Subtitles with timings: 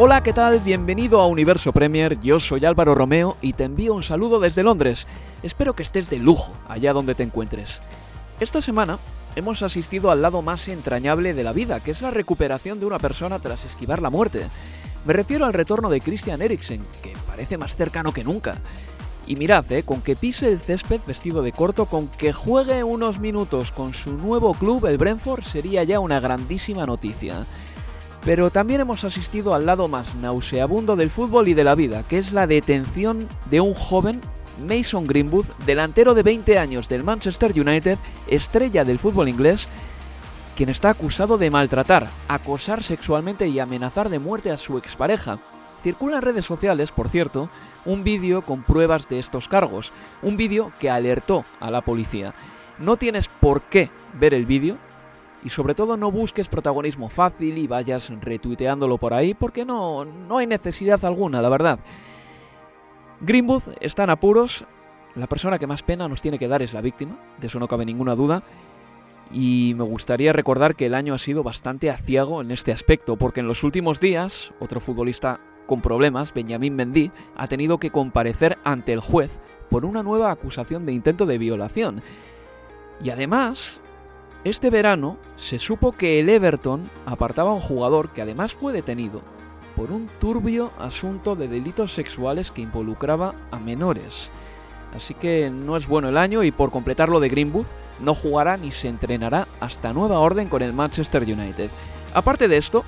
[0.00, 0.60] Hola, ¿qué tal?
[0.60, 5.08] Bienvenido a Universo Premier, yo soy Álvaro Romeo y te envío un saludo desde Londres.
[5.42, 7.82] Espero que estés de lujo allá donde te encuentres.
[8.38, 9.00] Esta semana
[9.34, 13.00] hemos asistido al lado más entrañable de la vida, que es la recuperación de una
[13.00, 14.46] persona tras esquivar la muerte.
[15.04, 18.58] Me refiero al retorno de Christian Eriksen, que parece más cercano que nunca.
[19.26, 23.18] Y mirad, eh, con que pise el césped vestido de corto, con que juegue unos
[23.18, 27.46] minutos con su nuevo club, el Brentford, sería ya una grandísima noticia.
[28.28, 32.18] Pero también hemos asistido al lado más nauseabundo del fútbol y de la vida, que
[32.18, 34.20] es la detención de un joven,
[34.68, 39.66] Mason Greenwood, delantero de 20 años del Manchester United, estrella del fútbol inglés,
[40.58, 45.38] quien está acusado de maltratar, acosar sexualmente y amenazar de muerte a su expareja.
[45.82, 47.48] Circula en redes sociales, por cierto,
[47.86, 49.90] un vídeo con pruebas de estos cargos,
[50.20, 52.34] un vídeo que alertó a la policía.
[52.78, 53.88] No tienes por qué
[54.20, 54.76] ver el vídeo,
[55.44, 60.38] y sobre todo no busques protagonismo fácil y vayas retuiteándolo por ahí porque no, no
[60.38, 61.78] hay necesidad alguna, la verdad.
[63.20, 64.64] Greenwood está en apuros,
[65.14, 67.68] la persona que más pena nos tiene que dar es la víctima, de eso no
[67.68, 68.42] cabe ninguna duda.
[69.30, 73.40] Y me gustaría recordar que el año ha sido bastante aciago en este aspecto, porque
[73.40, 78.94] en los últimos días, otro futbolista con problemas, Benjamín Mendy, ha tenido que comparecer ante
[78.94, 79.38] el juez
[79.68, 82.00] por una nueva acusación de intento de violación.
[83.02, 83.80] Y además,
[84.48, 89.20] este verano se supo que el Everton apartaba a un jugador que además fue detenido
[89.76, 94.30] por un turbio asunto de delitos sexuales que involucraba a menores.
[94.96, 97.66] Así que no es bueno el año y por completar lo de Greenwood,
[98.00, 101.70] no jugará ni se entrenará hasta nueva orden con el Manchester United.
[102.14, 102.84] Aparte de esto,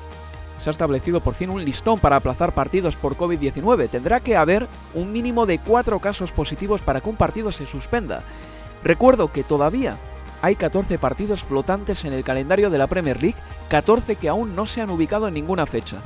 [0.60, 3.88] se ha establecido por fin un listón para aplazar partidos por COVID-19.
[3.88, 8.22] Tendrá que haber un mínimo de cuatro casos positivos para que un partido se suspenda.
[8.82, 9.98] Recuerdo que todavía
[10.42, 14.66] hay 14 partidos flotantes en el calendario de la Premier League, 14 que aún no
[14.66, 15.98] se han ubicado en ninguna fecha.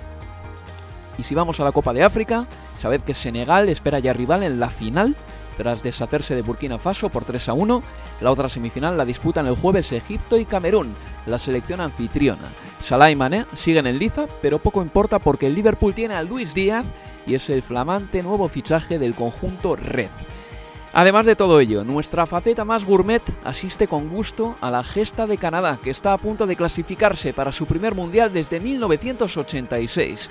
[1.19, 2.47] Y si vamos a la Copa de África,
[2.81, 5.15] sabed que Senegal espera ya rival en la final,
[5.57, 7.83] tras deshacerse de Burkina Faso por 3 a 1.
[8.21, 10.95] La otra semifinal la disputan el jueves Egipto y Camerún,
[11.27, 12.49] la selección anfitriona.
[12.81, 16.55] Salah y Mané siguen en liza, pero poco importa porque el Liverpool tiene a Luis
[16.55, 16.85] Díaz
[17.27, 20.11] y es el flamante nuevo fichaje del conjunto Red.
[20.97, 25.39] Además de todo ello, nuestra faceta más gourmet asiste con gusto a la gesta de
[25.39, 30.31] Canadá, que está a punto de clasificarse para su primer mundial desde 1986.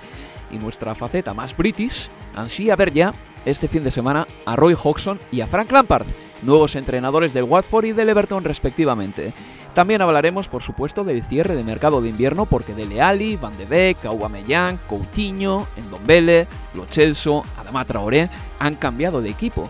[0.51, 3.13] Y nuestra faceta más british ansía ver ya
[3.43, 6.05] este fin de semana a Roy Hodgson y a Frank Lampard,
[6.43, 9.33] nuevos entrenadores del Watford y del Everton respectivamente.
[9.73, 13.65] También hablaremos, por supuesto, del cierre de mercado de invierno porque Dele Alli, Van de
[13.65, 18.29] Beek, Aubameyang, Coutinho, Endombele, Lo Celso, Adama Traoré
[18.59, 19.69] han cambiado de equipo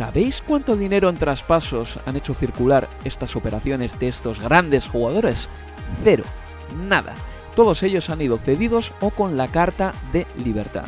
[0.00, 5.50] ¿Sabéis cuánto dinero en traspasos han hecho circular estas operaciones de estos grandes jugadores?
[6.02, 6.24] Cero,
[6.88, 7.14] nada.
[7.54, 10.86] Todos ellos han ido cedidos o con la carta de libertad.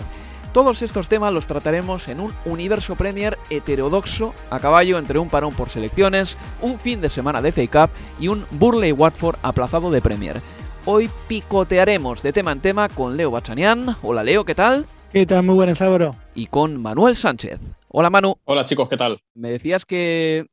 [0.54, 5.52] Todos estos temas los trataremos en un universo Premier heterodoxo a caballo entre un parón
[5.52, 10.00] por selecciones, un fin de semana de FA Cup y un Burley Watford aplazado de
[10.00, 10.40] Premier.
[10.86, 13.94] Hoy picotearemos de tema en tema con Leo Bachanian.
[14.00, 14.86] Hola Leo, ¿qué tal?
[15.12, 15.42] ¿Qué tal?
[15.42, 16.16] Muy buenas, Álvaro.
[16.34, 17.60] Y con Manuel Sánchez.
[17.94, 18.36] Hola Manu.
[18.44, 19.20] Hola chicos, ¿qué tal?
[19.34, 20.46] Me decías que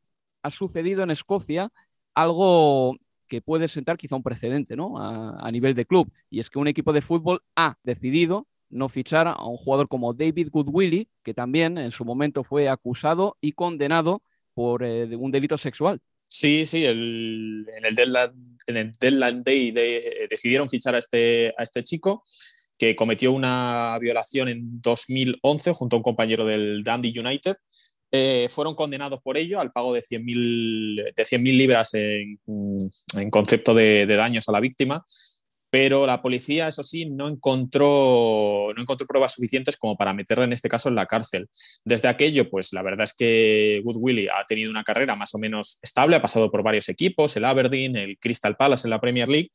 [0.44, 1.72] ha sucedido en Escocia
[2.14, 2.98] algo
[3.30, 4.98] que puede sentar quizá un precedente ¿no?
[5.00, 6.12] a, nivel de club.
[6.30, 10.14] Y es que un equipo de fútbol ha decidido no fichar a un jugador como
[10.14, 14.22] David Goodwillie, que también en su momento fue acusado y condenado
[14.54, 16.02] por eh, un delito sexual.
[16.28, 17.96] Sí, sí, en, el
[19.00, 19.72] deadline, Day
[20.30, 22.22] decidieron fichar a este, a este chico
[22.80, 27.58] que cometió una violación en 2011 junto a un compañero del Dundee United.
[28.12, 32.40] Eh, fueron condenados por ello al pago de 100.000 de 100 libras en,
[33.30, 35.06] concepto de, daños a la víctima
[35.72, 40.54] pero la policía, eso sí, no encontró, no encontró pruebas suficientes como para meterle en
[40.54, 41.48] este caso en la cárcel.
[41.86, 45.78] Desde aquello, pues la verdad es que Willie ha tenido una carrera más o menos
[45.84, 49.52] estable, ha pasado por varios equipos, el Aberdeen, el Crystal Palace en la Premier League,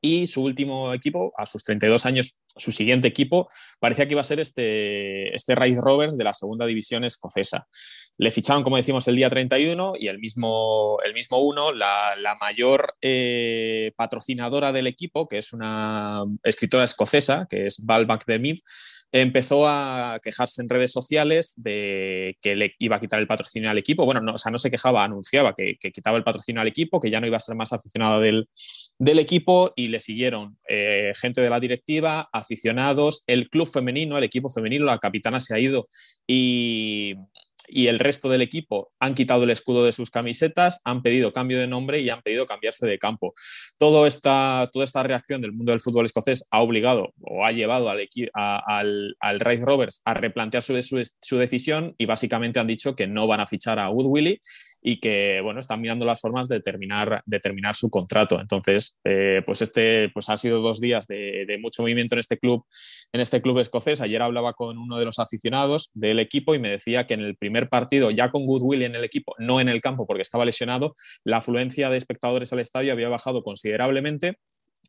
[0.00, 3.48] y su último equipo, a sus 32 años, su siguiente equipo,
[3.78, 7.66] parecía que iba a ser este, este Rice Rovers de la segunda división escocesa.
[8.18, 12.94] Le ficharon, como decimos, el día 31 y el mismo, el mismo uno, la, mayor
[13.02, 18.58] eh, patrocinadora del equipo, que es una escritora escocesa, que es Val McDermid,
[19.12, 23.78] empezó a quejarse en redes sociales de que le iba a quitar el patrocinio al
[23.78, 24.04] equipo.
[24.04, 27.10] Bueno, no, o sea, no se quejaba, anunciaba que, quitaba el patrocinio al equipo, que
[27.10, 28.48] ya no iba a ser más aficionado del,
[28.98, 34.24] del equipo y le siguieron eh, gente de la directiva, aficionados, el club femenino, el
[34.24, 35.88] equipo femenino, la capitana se ha ido
[36.26, 37.14] y
[37.70, 41.58] y el resto del equipo han quitado el escudo de sus camisetas, han pedido cambio
[41.58, 43.32] de nombre y han pedido cambiarse de campo.
[43.78, 47.90] Todo esta, toda esta reacción del mundo del fútbol escocés ha obligado o ha llevado
[47.90, 50.78] al, al, al Rice Rovers a replantear su,
[51.20, 54.40] su, decisión y básicamente han dicho que no van a fichar a Wood Willy
[54.82, 58.40] y que bueno, están mirando las formas de terminar, de terminar su contrato.
[58.40, 62.38] Entonces, eh, pues este pues ha sido dos días de, de, mucho movimiento en este
[62.38, 62.64] club,
[63.12, 64.00] en este club escocés.
[64.00, 67.36] Ayer hablaba con uno de los aficionados del equipo y me decía que en el
[67.36, 70.94] primer partido, ya con Goodwill en el equipo, no en el campo porque estaba lesionado,
[71.24, 74.38] la afluencia de espectadores al estadio había bajado considerablemente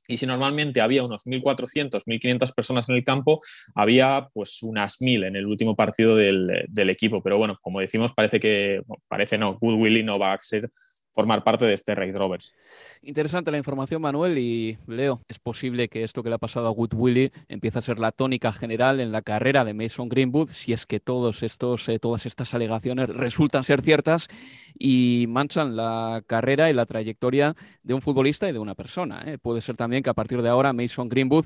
[0.08, 3.40] y si normalmente había unos 1.400, 1.500 personas en el campo,
[3.76, 7.22] había pues unas 1.000 en el último partido del, equipo.
[7.24, 10.70] Pero bueno, como decimos, parece que, parece no, Goodwill no va a ser
[11.12, 12.54] formar parte de este Raid Rovers.
[13.02, 14.38] Interesante la información, Manuel.
[14.38, 17.82] Y Leo, es posible que esto que le ha pasado a Wood Willy empiece a
[17.82, 21.88] ser la tónica general en la carrera de Mason Greenwood, si es que todos estos,
[21.90, 24.28] eh, todas estas alegaciones resultan ser ciertas
[24.78, 29.24] y manchan la carrera y la trayectoria de un futbolista y de una persona.
[29.26, 29.38] ¿eh?
[29.38, 31.46] Puede ser también que a partir de ahora Mason Greenwood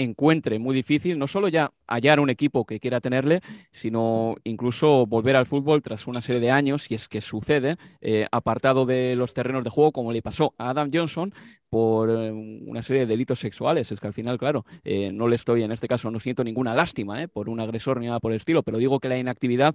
[0.00, 3.40] encuentre muy difícil no solo ya hallar un equipo que quiera tenerle,
[3.72, 8.26] sino incluso volver al fútbol tras una serie de años, si es que sucede, eh,
[8.32, 11.34] apartado de los terrenos de juego, como le pasó a Adam Johnson
[11.68, 13.92] por eh, una serie de delitos sexuales.
[13.92, 16.74] Es que al final, claro, eh, no le estoy, en este caso, no siento ninguna
[16.74, 19.74] lástima por un agresor ni nada por el estilo, pero digo que la inactividad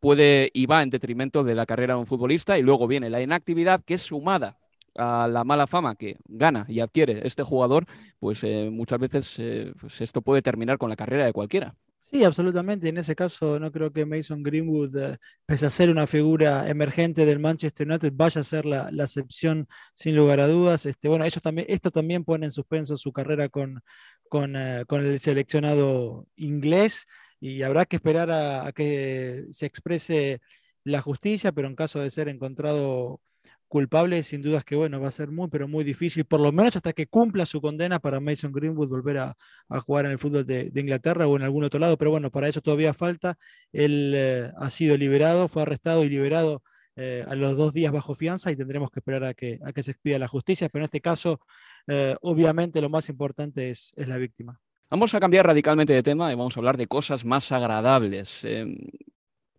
[0.00, 3.20] puede y va en detrimento de la carrera de un futbolista y luego viene la
[3.20, 4.58] inactividad que es sumada
[4.98, 7.86] a la mala fama que gana y adquiere este jugador,
[8.18, 11.74] pues eh, muchas veces eh, pues esto puede terminar con la carrera de cualquiera.
[12.10, 12.88] Sí, absolutamente.
[12.88, 17.26] En ese caso, no creo que Mason Greenwood, eh, pese a ser una figura emergente
[17.26, 20.86] del Manchester United, vaya a ser la, excepción sin lugar a dudas.
[20.86, 23.82] Este, bueno, ellos también, esto también pone en suspenso su carrera con,
[24.28, 27.06] con, el seleccionado inglés
[27.40, 30.40] y habrá que esperar a que se exprese
[30.84, 33.20] la justicia, pero en caso de ser encontrado
[33.68, 36.76] culpable, sin dudas que bueno, va a ser muy, pero muy difícil, por lo menos
[36.76, 39.36] hasta que cumpla su condena para Mason Greenwood volver a,
[39.80, 42.60] jugar en el fútbol de, Inglaterra o en algún otro lado, pero bueno, para eso
[42.60, 43.36] todavía falta.
[43.72, 46.62] Él eh, ha sido liberado, fue arrestado y liberado
[46.96, 49.82] eh, a los dos días bajo fianza y tendremos que esperar a que, a que
[49.82, 51.40] se expida la justicia, pero en este caso,
[51.86, 54.60] eh, obviamente lo más importante es, es la víctima.
[54.88, 58.46] Vamos a cambiar radicalmente de tema y vamos a hablar de cosas más agradables.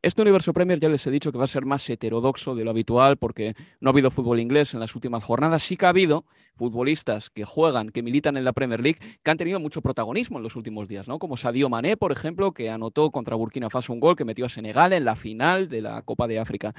[0.08, 2.70] Este universo Premier ya les he dicho que va a ser más heterodoxo de lo
[2.70, 5.64] habitual porque no ha habido fútbol inglés en las últimas jornadas.
[5.64, 6.24] Sí que ha habido
[6.56, 10.44] futbolistas que juegan, que militan en la Premier League, que han tenido mucho protagonismo en
[10.44, 11.20] los últimos días, ¿no?
[11.20, 14.50] Como Sadio Mané, por ejemplo, que anotó contra Burkina Faso un gol que metió a
[14.50, 16.74] Senegal en la final de la Copa de África.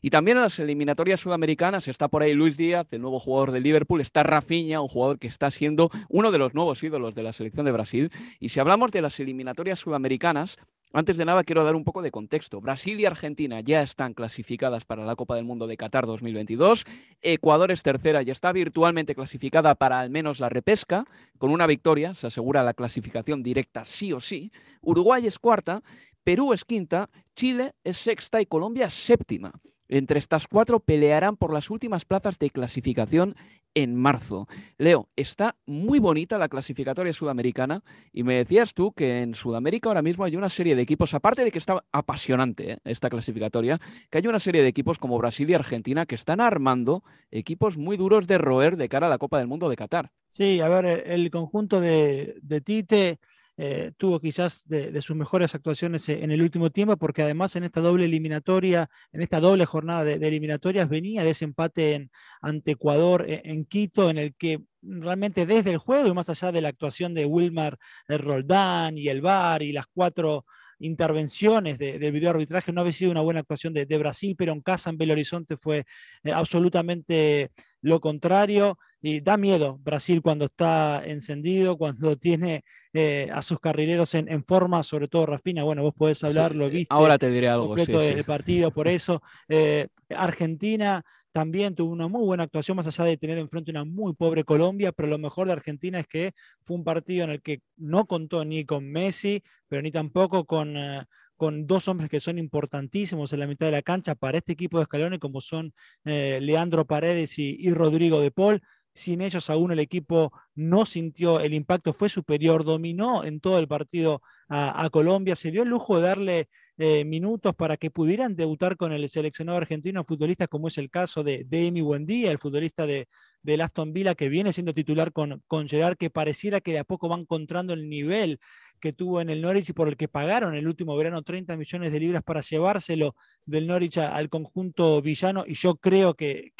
[0.00, 3.60] Y también en las eliminatorias sudamericanas está por ahí Luis Díaz, el nuevo jugador de
[3.60, 7.34] Liverpool, está Rafinha, un jugador que está siendo uno de los nuevos ídolos de la
[7.34, 8.10] selección de Brasil.
[8.40, 10.56] Y si hablamos de las eliminatorias sudamericanas,
[10.92, 12.60] antes de nada, quiero dar un poco de contexto.
[12.60, 16.84] Brasil y Argentina ya están clasificadas para la Copa del Mundo de Qatar 2022.
[17.22, 21.04] Ecuador es tercera y está virtualmente clasificada para al menos la repesca.
[21.38, 24.50] Con una victoria se asegura la clasificación directa sí o sí.
[24.82, 25.82] Uruguay es cuarta,
[26.24, 29.52] Perú es quinta, Chile es sexta y Colombia séptima.
[29.88, 33.34] Entre estas cuatro pelearán por las últimas plazas de clasificación
[33.74, 34.46] en marzo.
[34.78, 40.02] Leo, está muy bonita la clasificatoria sudamericana y me decías tú que en Sudamérica ahora
[40.02, 42.78] mismo hay una serie de equipos, aparte de que está apasionante ¿eh?
[42.84, 47.02] esta clasificatoria, que hay una serie de equipos como Brasil y Argentina que están armando
[47.30, 50.12] equipos muy duros de roer de cara a la Copa del Mundo de Qatar.
[50.28, 53.18] Sí, a ver, el conjunto de, de Tite
[53.62, 57.82] eh, tuvo quizás de, sus mejores actuaciones en el último tiempo, porque además en esta
[57.82, 62.08] doble eliminatoria, en esta doble jornada de, eliminatorias, venía de ese empate
[62.40, 66.52] ante Ecuador en, en Quito, en el que realmente desde el juego y más allá
[66.52, 67.76] de la actuación de Wilmar
[68.08, 70.46] Roldán y el VAR y las cuatro
[70.78, 72.72] intervenciones de, del video arbitraje.
[72.72, 75.84] No había sido una buena actuación de, Brasil, pero en casa, en Belo Horizonte, fue
[76.24, 77.50] eh, absolutamente
[77.82, 78.78] lo contrario.
[79.02, 84.82] Y da miedo Brasil cuando está encendido, cuando tiene eh, a sus carrileros en, forma,
[84.82, 85.62] sobre todo Rafina.
[85.62, 86.94] Bueno, vos podés hablar, lo viste.
[86.94, 87.68] Ahora te diré algo.
[87.68, 89.22] Completo del partido, por eso.
[89.48, 94.14] Eh, Argentina también tuvo una muy buena actuación, más allá de tener enfrente una muy
[94.14, 97.62] pobre Colombia, pero lo mejor de Argentina es que fue un partido en el que
[97.76, 101.04] no contó ni con Messi, pero ni tampoco con, eh,
[101.40, 104.78] con dos hombres que son importantísimos en la mitad de la cancha para este equipo
[104.78, 105.72] de escalones, como son
[106.04, 108.60] eh, Leandro Paredes y, Rodrigo de Paul.
[108.92, 113.68] Sin ellos aún el equipo no sintió el impacto, fue superior, dominó en todo el
[113.68, 118.76] partido a, Colombia, se dio el lujo de darle eh, minutos para que pudieran debutar
[118.76, 122.84] con el seleccionado argentino futbolistas como es el caso de, de Emi Buendía, el futbolista
[122.84, 123.06] de,
[123.42, 126.84] del Aston Villa que viene siendo titular con, con Gerard, que pareciera que de a
[126.84, 128.40] poco va encontrando el nivel
[128.80, 131.92] que tuvo en el Norwich y por el que pagaron el último verano 30 millones
[131.92, 136.52] de libras para llevárselo del Norwich al conjunto villano y yo creo que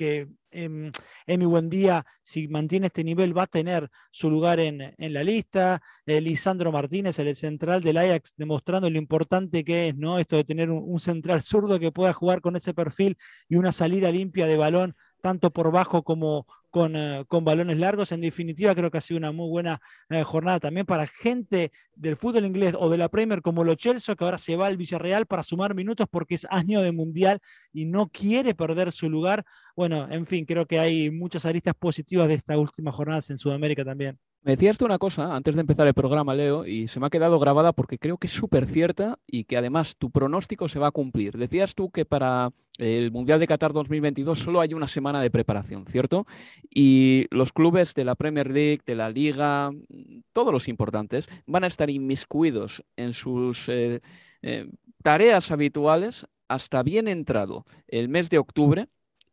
[0.51, 0.91] em,
[1.27, 5.81] Emi Buendía, si mantiene este nivel, va a tener su lugar en, la lista.
[6.07, 10.19] Eh, Lisandro Martínez, el central del Ajax, demostrando lo importante que es ¿no?
[10.19, 13.17] esto de tener un central zurdo que pueda jugar con ese perfil
[13.49, 18.13] y una salida limpia de balón tanto por bajo como con, eh, con, balones largos.
[18.13, 22.17] En definitiva, creo que ha sido una muy buena eh, jornada también para gente del
[22.17, 25.27] fútbol inglés o de la Premier como lo Chelsea, que ahora se va al Villarreal
[25.27, 27.41] para sumar minutos porque es año de mundial
[27.73, 29.45] y no quiere perder su lugar.
[29.77, 33.85] Bueno, en fin, creo que hay muchas aristas positivas de estas últimas jornadas en Sudamérica
[33.85, 34.19] también.
[34.43, 37.11] Me decías tú una cosa antes de empezar el programa, Leo, y se me ha
[37.11, 40.87] quedado grabada porque creo que es súper cierta y que además tu pronóstico se va
[40.87, 41.37] a cumplir.
[41.37, 45.85] Decías tú que para el Mundial de Qatar 2022 solo hay una semana de preparación,
[45.87, 46.27] ¿cierto?
[46.71, 49.73] Y los clubes de la Premier League, de la Liga,
[50.33, 54.01] todos los importantes, van a estar inmiscuidos en sus eh,
[54.41, 54.71] eh,
[55.03, 58.89] tareas habituales hasta bien entrado el mes de octubre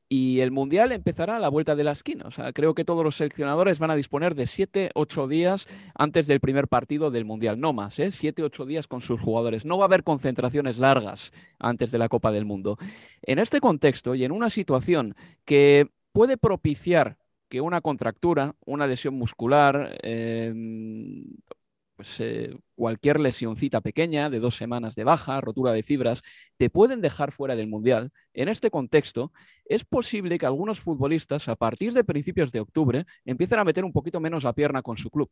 [0.09, 2.25] y el Mundial empezará a la vuelta de la esquina.
[2.27, 6.27] O sea, creo que todos los seleccionadores van a disponer de 7, 8 días antes
[6.27, 7.59] del primer partido del Mundial.
[7.59, 8.11] No más, ¿eh?
[8.11, 9.65] 7, 8 días con sus jugadores.
[9.65, 12.77] No va a haber concentraciones largas antes de la Copa del Mundo.
[13.21, 17.17] En este contexto y en una situación que puede propiciar
[17.49, 20.53] que una contractura, una lesión muscular, eh,
[21.97, 26.21] pues, eh, cualquier lesioncita pequeña de dos semanas de baja, rotura de fibras,
[26.55, 28.11] te pueden dejar fuera del Mundial.
[28.33, 29.33] En este contexto,
[29.65, 33.91] es posible que algunos futbolistas, a partir de principios de octubre, empiecen a meter un
[33.91, 35.29] poquito menos la pierna con su club.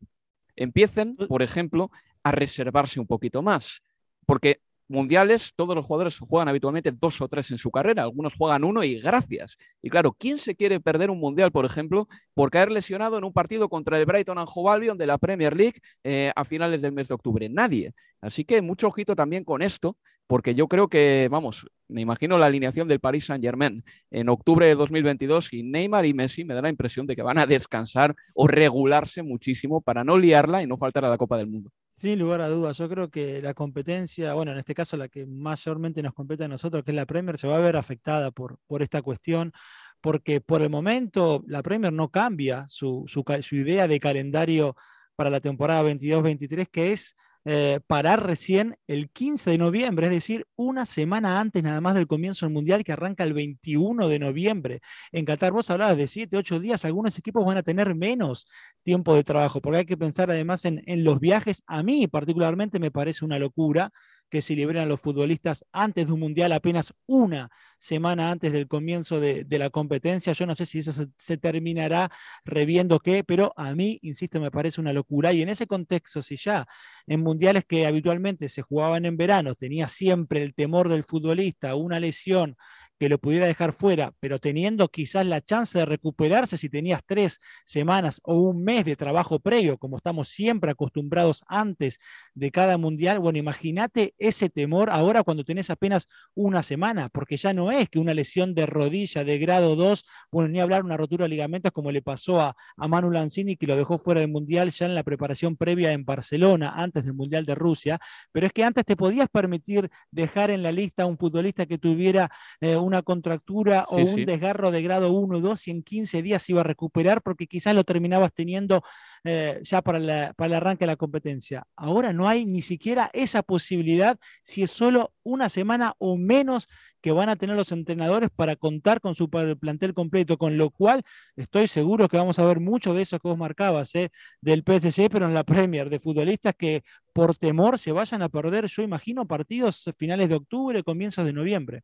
[0.55, 1.91] Empiecen, por ejemplo,
[2.23, 3.83] a reservarse un poquito más.
[4.25, 8.63] Porque mundiales, todos los jugadores juegan habitualmente dos o tres en su carrera, algunos juegan
[8.63, 9.57] uno y gracias.
[9.81, 13.33] Y claro, ¿quién se quiere perder un mundial, por ejemplo, por caer lesionado en un
[13.33, 16.91] partido contra el Brighton and Hove Albion de la Premier League eh, a finales del
[16.91, 17.49] mes de octubre?
[17.49, 17.93] Nadie.
[18.21, 22.47] Así que mucho ojito también con esto, porque yo creo que, vamos, me imagino la
[22.47, 26.69] alineación del Paris Saint-Germain en octubre de 2022 y Neymar y Messi me da la
[26.69, 31.05] impresión de que van a descansar o regularse muchísimo para no liarla y no faltar
[31.05, 31.71] a la Copa del Mundo.
[31.95, 35.25] Sin lugar a dudas, yo creo que la competencia, bueno, en este caso la que
[35.25, 38.59] mayormente nos compete a nosotros, que es la Premier, se va a ver afectada por,
[38.67, 39.53] por esta cuestión,
[40.01, 44.75] porque por el momento la Premier no cambia su, su, su idea de calendario
[45.15, 50.47] para la temporada 22-23, que es eh, parar recién el 15 de noviembre, es decir,
[50.55, 54.79] una semana antes nada más del comienzo del Mundial que arranca el 21 de noviembre.
[55.11, 58.47] En Qatar vos hablabas de 7, 8 días, algunos equipos van a tener menos
[58.83, 61.63] tiempo de trabajo, porque hay que pensar además en, en los viajes.
[61.67, 63.91] A mí particularmente me parece una locura
[64.29, 69.19] que se liberan los futbolistas antes de un mundial, apenas una semana antes del comienzo
[69.19, 70.33] de, la competencia.
[70.33, 72.11] Yo no sé si eso se, terminará
[72.43, 75.31] reviendo qué, pero a mí, insisto, me parece una locura.
[75.33, 76.67] Y en ese contexto, si ya
[77.07, 81.99] en mundiales que habitualmente se jugaban en verano, tenía siempre el temor del futbolista, una
[81.99, 82.57] lesión,
[82.99, 87.39] que lo pudiera dejar fuera, pero teniendo quizás la chance de recuperarse si tenías tres
[87.65, 91.99] semanas o un mes de trabajo previo, como estamos siempre acostumbrados antes
[92.33, 97.53] de cada mundial, bueno, imagínate ese temor ahora cuando tenés apenas una semana, porque ya
[97.53, 101.25] no es que una lesión de rodilla de grado 2, bueno, ni hablar una rotura
[101.25, 104.71] de ligamentos como le pasó a, a Manu Lanzini, que lo dejó fuera del mundial
[104.71, 107.99] ya en la preparación previa en Barcelona, antes del mundial de Rusia,
[108.31, 111.77] pero es que antes te podías permitir dejar en la lista a un futbolista que
[111.77, 116.21] tuviera eh, una contractura o un desgarro de grado 1 o 2 y en 15
[116.21, 118.83] días iba a recuperar porque quizás lo terminabas teniendo
[119.23, 121.65] eh, ya para, para el arranque de la competencia.
[121.75, 126.67] Ahora no hay ni siquiera esa posibilidad si es solo una semana o menos
[127.05, 131.03] que van a tener los entrenadores para contar con su plantel completo, con lo cual
[131.35, 134.09] estoy seguro que vamos a ver mucho de eso que vos marcabas, ¿eh?
[134.41, 138.65] del PSG, pero en la Premier, de futbolistas que por temor se vayan a perder,
[138.65, 141.83] yo imagino, partidos finales de octubre, comienzos de noviembre.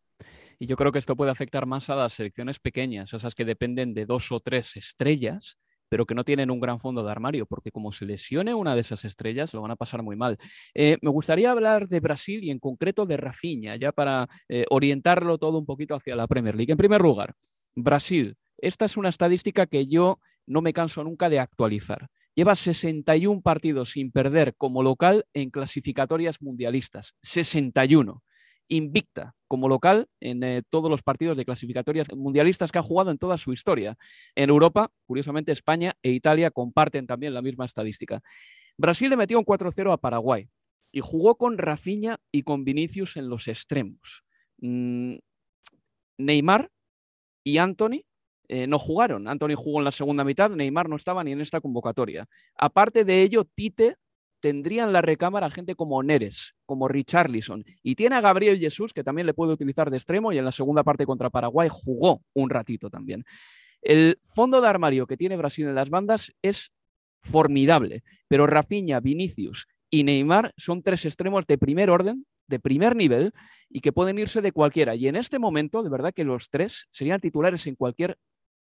[0.62, 3.96] Y yo creo que esto puede afectar más a las selecciones pequeñas, esas que dependen
[3.96, 5.58] de dos o tres estrellas
[5.89, 8.80] pero que no tienen un gran fondo de armario, porque como se lesione una de
[8.80, 10.38] esas estrellas, lo van a pasar muy mal.
[10.74, 15.38] Eh, me gustaría hablar de Brasil y en concreto de Rafinha, ya para eh, orientarlo
[15.38, 16.72] todo un poquito hacia la Premier League.
[16.72, 17.34] En primer lugar,
[17.75, 18.38] Brasil.
[18.58, 22.08] Esta es una estadística que yo no me canso nunca de actualizar.
[22.36, 27.15] Lleva 61 partidos sin perder como local en clasificatorias mundialistas.
[27.22, 28.24] 61
[28.72, 33.18] invicta como local en eh, todos los partidos de clasificatorias mundialistas que ha jugado en
[33.18, 33.98] toda su historia.
[34.34, 38.22] En Europa, curiosamente, España e Italia comparten también la misma estadística.
[38.78, 40.50] Brasil le metió un 4-0 a Paraguay
[40.92, 44.24] y jugó con Rafinha y con Vinicius en los extremos.
[44.60, 45.16] Mm,
[46.18, 46.72] Neymar
[47.44, 48.06] y Anthony
[48.48, 49.28] eh, no jugaron.
[49.28, 52.25] Anthony jugó en la segunda mitad, Neymar no estaba ni en esta convocatoria.
[52.56, 53.98] Aparte de ello, Tite
[54.41, 57.63] tendría en la recámara gente como Neres, como Richarlison.
[57.81, 60.51] Y tiene a Gabriel Jesús, que también le puede utilizar de extremo, y en la
[60.51, 63.24] segunda parte contra Paraguay jugó un ratito también.
[63.81, 66.71] El fondo de armario que tiene Brasil en las bandas es
[67.21, 73.31] formidable, pero Rafinha, Vinicius y Neymar son tres extremos de primer orden, de primer nivel,
[73.69, 74.95] y que pueden irse de cualquiera.
[74.95, 78.17] Y en este momento, de verdad que los tres serían titulares en cualquier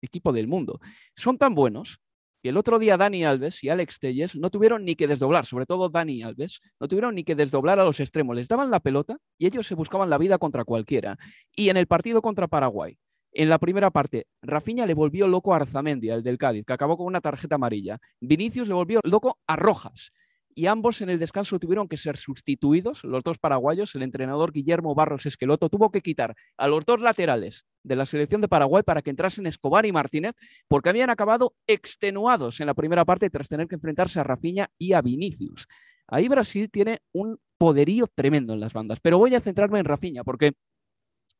[0.02, 0.80] equipo del mundo.
[1.14, 2.00] Son tan buenos
[2.42, 5.66] y el otro día Dani Alves y Alex Telles no tuvieron ni que desdoblar, sobre
[5.66, 9.18] todo Dani Alves, no tuvieron ni que desdoblar a los extremos, les daban la pelota
[9.38, 11.18] y ellos se buscaban la vida contra cualquiera.
[11.54, 12.98] Y en el partido contra Paraguay,
[13.32, 16.96] en la primera parte, Rafinha le volvió loco a Arzamendi, el del Cádiz, que acabó
[16.96, 17.98] con una tarjeta amarilla.
[18.20, 20.12] Vinicius le volvió loco a Rojas
[20.54, 23.94] y ambos en el descanso tuvieron que ser sustituidos, los dos paraguayos.
[23.94, 28.40] El entrenador Guillermo Barros Esqueloto tuvo que quitar a los dos laterales de la selección
[28.40, 30.34] de Paraguay para que entrasen Escobar y Martínez,
[30.68, 34.92] porque habían acabado extenuados en la primera parte tras tener que enfrentarse a Rafinha y
[34.92, 35.66] a Vinicius.
[36.06, 40.24] Ahí Brasil tiene un poderío tremendo en las bandas, pero voy a centrarme en Rafinha
[40.24, 40.52] porque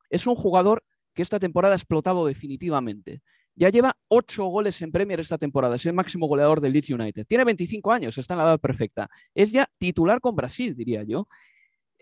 [0.09, 3.23] es un jugador que esta temporada ha explotado definitivamente.
[3.55, 7.27] Ya lleva ocho goles en Premier esta temporada, es el máximo goleador del Leeds United.
[7.27, 9.09] Tiene 25 años, está en la edad perfecta.
[9.35, 11.27] Es ya titular con Brasil, diría yo.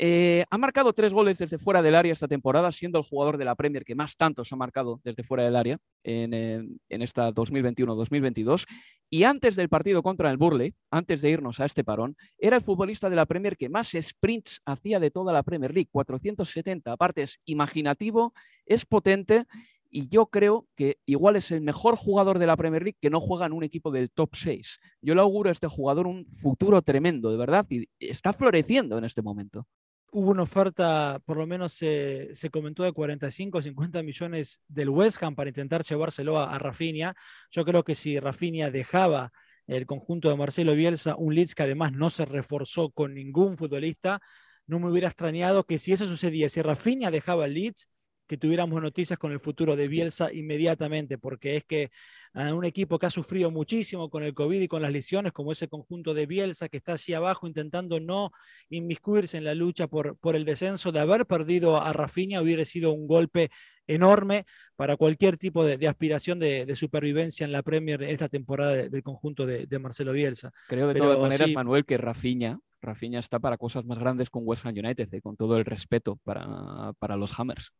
[0.00, 3.44] Eh, ha marcado tres goles desde fuera del área esta temporada, siendo el jugador de
[3.44, 8.64] la Premier que más tantos ha marcado desde fuera del área en, esta 2021-2022.
[9.10, 12.62] Y antes del partido contra el Burley, antes de irnos a este parón, era el
[12.62, 16.92] futbolista de la Premier que más sprints hacía de toda la Premier League, 470.
[16.92, 18.34] Aparte es imaginativo,
[18.66, 19.46] es potente
[19.90, 23.20] y yo creo que igual es el mejor jugador de la Premier League que no
[23.20, 24.80] juega en un equipo del top 6.
[25.02, 29.04] Yo le auguro a este jugador un futuro tremendo, de verdad, y está floreciendo en
[29.04, 29.66] este momento.
[30.10, 35.22] Hubo una oferta, por lo menos se, comentó, de 45 o 50 millones del West
[35.22, 37.14] Ham para intentar llevárselo a, a Rafinha.
[37.50, 39.32] Yo creo que si Rafinha dejaba
[39.66, 44.20] el conjunto de Marcelo Bielsa, un Leeds que además no se reforzó con ningún futbolista,
[44.66, 47.88] no me hubiera extrañado que si eso sucedía, si Rafinha dejaba el Leeds,
[48.28, 51.90] que tuviéramos noticias con el futuro de Bielsa inmediatamente, porque es que
[52.34, 55.50] a un equipo que ha sufrido muchísimo con el COVID y con las lesiones, como
[55.50, 58.30] ese conjunto de Bielsa que está así abajo intentando no
[58.68, 62.92] inmiscuirse en la lucha por, por el descenso, de haber perdido a Rafinha hubiera sido
[62.92, 63.50] un golpe
[63.86, 64.44] enorme
[64.76, 69.46] para cualquier tipo de, aspiración de, supervivencia en la Premier en esta temporada del conjunto
[69.46, 70.52] de, Marcelo Bielsa.
[70.68, 74.66] Creo de todas maneras, Manuel, que Rafinha, Rafinha está para cosas más grandes con West
[74.66, 77.72] Ham United, eh, con todo el respeto para, para los Hammers.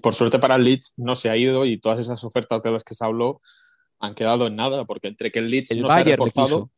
[0.00, 2.82] Por suerte para el Leeds no se ha ido y todas esas ofertas de las
[2.82, 3.40] que se habló
[3.98, 6.70] han quedado en nada, porque entre que el Leeds no se ha reforzado,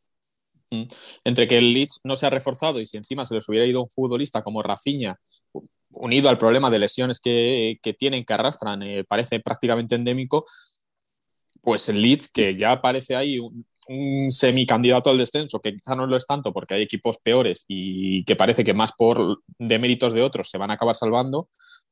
[1.24, 3.82] entre que el Leeds no se ha reforzado y si encima se les hubiera ido
[3.82, 5.18] un futbolista como Rafinha,
[5.90, 10.44] unido al problema de lesiones que, tienen, que arrastran, eh, parece prácticamente endémico,
[11.62, 16.06] pues el Leeds, que ya parece ahí un, un semicandidato al descenso, que quizá no
[16.06, 20.22] lo es tanto porque hay equipos peores y que parece que más por deméritos de
[20.22, 21.48] otros se van a acabar salvando,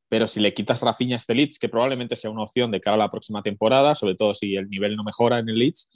[0.09, 2.95] pero si le quitas Rafinha a este Leeds, que probablemente sea una opción de cara
[2.95, 5.89] a la próxima temporada, sobre todo si el nivel no mejora en el Leeds,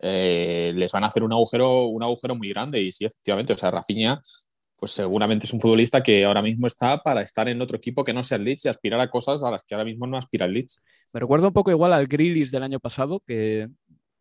[0.00, 2.80] eh, les van a hacer un agujero, un agujero muy grande.
[2.80, 4.20] Y sí, efectivamente, o sea, Rafinha,
[4.76, 8.14] pues seguramente es un futbolista que ahora mismo está para estar en otro equipo que
[8.14, 10.46] no sea el Leeds y aspirar a cosas a las que ahora mismo no aspira
[10.46, 10.82] el Leeds.
[11.12, 13.68] Me recuerda un poco igual al Grillis del año pasado, que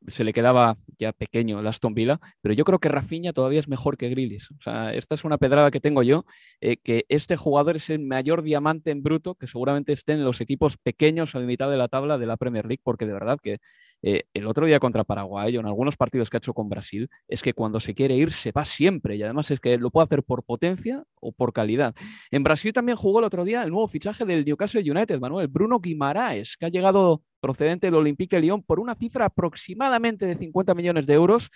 [0.07, 3.67] se le quedaba ya pequeño el Aston Villa, pero yo creo que Rafinha todavía es
[3.67, 4.51] mejor que Grealish.
[4.57, 6.25] O sea, esta es una pedrada que tengo yo,
[6.61, 10.41] eh, que este jugador es el mayor diamante en bruto que seguramente esté en los
[10.41, 13.59] equipos pequeños a mitad de la tabla de la Premier League, porque de verdad que
[14.01, 17.09] eh, el otro día contra Paraguay o en algunos partidos que ha hecho con Brasil,
[17.27, 20.05] es que cuando se quiere ir se va siempre y además es que lo puede
[20.05, 21.93] hacer por potencia o por calidad.
[22.31, 25.79] En Brasil también jugó el otro día el nuevo fichaje del Newcastle United, Manuel, Bruno
[25.79, 30.73] Guimaraes, que ha llegado procedente del Olympique de Lyon por una cifra aproximadamente de 50
[30.75, 31.49] millones de euros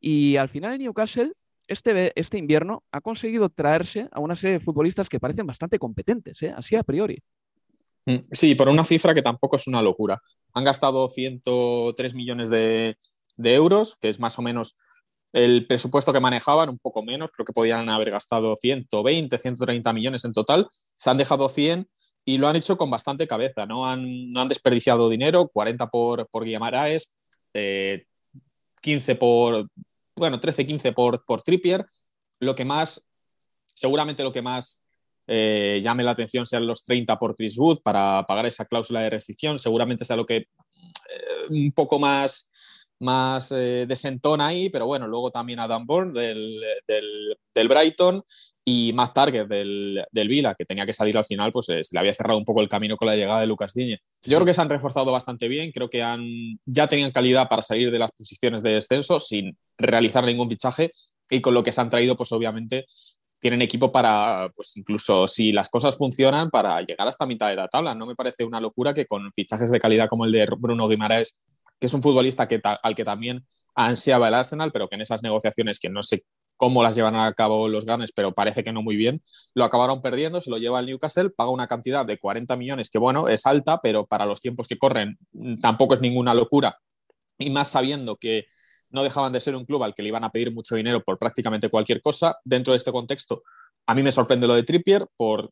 [0.00, 1.30] y al final el Newcastle
[1.68, 6.42] este, este invierno ha conseguido traerse a una serie de futbolistas que parecen bastante competentes,
[6.42, 6.54] ¿eh?
[6.56, 7.22] así a priori.
[8.06, 10.22] Mm, sí, por una cifra que tampoco es una locura.
[10.54, 12.96] Han gastado 103 millones de,
[13.38, 14.78] euros, que es más o menos
[15.32, 20.24] el presupuesto que manejaban, un poco menos, creo que podían haber gastado 120, 130 millones
[20.24, 21.88] en total, se han dejado 100
[22.28, 26.28] y lo han hecho con bastante cabeza, no han, no han desperdiciado dinero, 40 por,
[26.28, 27.14] por Guiamaraes,
[27.52, 28.04] 15
[29.12, 29.68] eh, por,
[30.16, 31.86] bueno, 13, 15 por, por Trippier,
[32.40, 33.06] lo que más,
[33.72, 34.84] seguramente lo que más
[35.28, 39.10] eh, llame la atención sean los 30 por Chris Wood para pagar esa cláusula de
[39.10, 39.58] restricción.
[39.58, 40.46] Seguramente sea lo que eh,
[41.50, 42.50] un poco más,
[43.00, 48.22] más eh, desentona ahí, pero bueno, luego también Adam Bourne del, del, Brighton
[48.64, 51.98] y más Target del, del, Vila, que tenía que salir al final, pues se le
[51.98, 54.00] había cerrado un poco el camino con la llegada de Lucas Diñe.
[54.22, 56.24] Yo creo que se han reforzado bastante bien, creo que han,
[56.64, 60.92] ya tenían calidad para salir de las posiciones de descenso sin realizar ningún fichaje
[61.28, 62.86] y con lo que se han traído, pues obviamente
[63.38, 67.68] tienen equipo para, pues incluso si las cosas funcionan, para llegar hasta mitad de la
[67.68, 67.94] tabla.
[67.94, 71.38] No me parece una locura que con fichajes de calidad como el de Bruno Guimaraes,
[71.78, 75.22] que es un futbolista que al que también ansiaba el Arsenal, pero que en esas
[75.22, 76.24] negociaciones, que no sé
[76.56, 79.22] cómo las llevan a cabo los ganes, pero parece que no muy bien,
[79.54, 82.98] lo acabaron perdiendo, se lo lleva al Newcastle, paga una cantidad de 40 millones, que
[82.98, 86.78] bueno, es alta, pero para los tiempos que corren mm, tampoco es ninguna locura,
[87.38, 88.46] y más sabiendo que
[88.90, 91.18] no dejaban de ser un club al que le iban a pedir mucho dinero por
[91.18, 92.38] prácticamente cualquier cosa.
[92.44, 93.42] Dentro de este contexto,
[93.86, 95.50] a mí me sorprende lo de Trippier, por,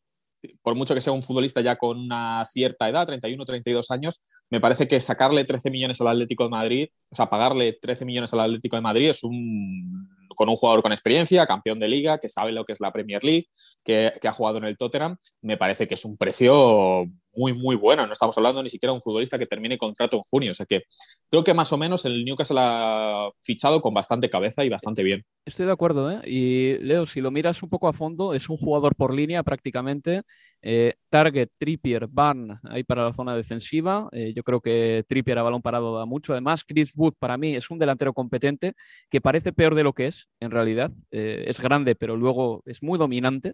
[0.61, 4.59] por mucho que sea un futbolista ya con una cierta edad, 31, 32 años, me
[4.59, 8.41] parece que sacarle 13 millones al Atlético de Madrid, o sea, pagarle 13 millones al
[8.41, 12.51] Atlético de Madrid es un con un jugador con experiencia, campeón de liga, que sabe
[12.51, 13.47] lo que es la Premier League,
[13.83, 17.75] que, que, ha jugado en el Tottenham, me parece que es un precio muy, muy
[17.75, 18.05] bueno.
[18.07, 20.51] No estamos hablando ni siquiera de un futbolista que termine contrato en junio.
[20.51, 20.83] O sea que
[21.29, 25.23] creo que más o menos el Newcastle ha fichado con bastante cabeza y bastante bien.
[25.45, 26.21] Estoy de acuerdo, ¿eh?
[26.25, 30.23] Y Leo, si lo miras un poco a fondo, es un jugador por línea prácticamente.
[30.67, 34.09] Eh, target, Trippier, Barn ahí para la zona defensiva.
[34.11, 36.33] Eh, yo creo que Trippier a balón parado da mucho.
[36.33, 38.73] Además, Chris Wood para mí es un delantero competente
[39.11, 40.91] que parece peor de lo que es, en realidad.
[41.11, 43.53] Eh, es grande, pero luego es muy dominante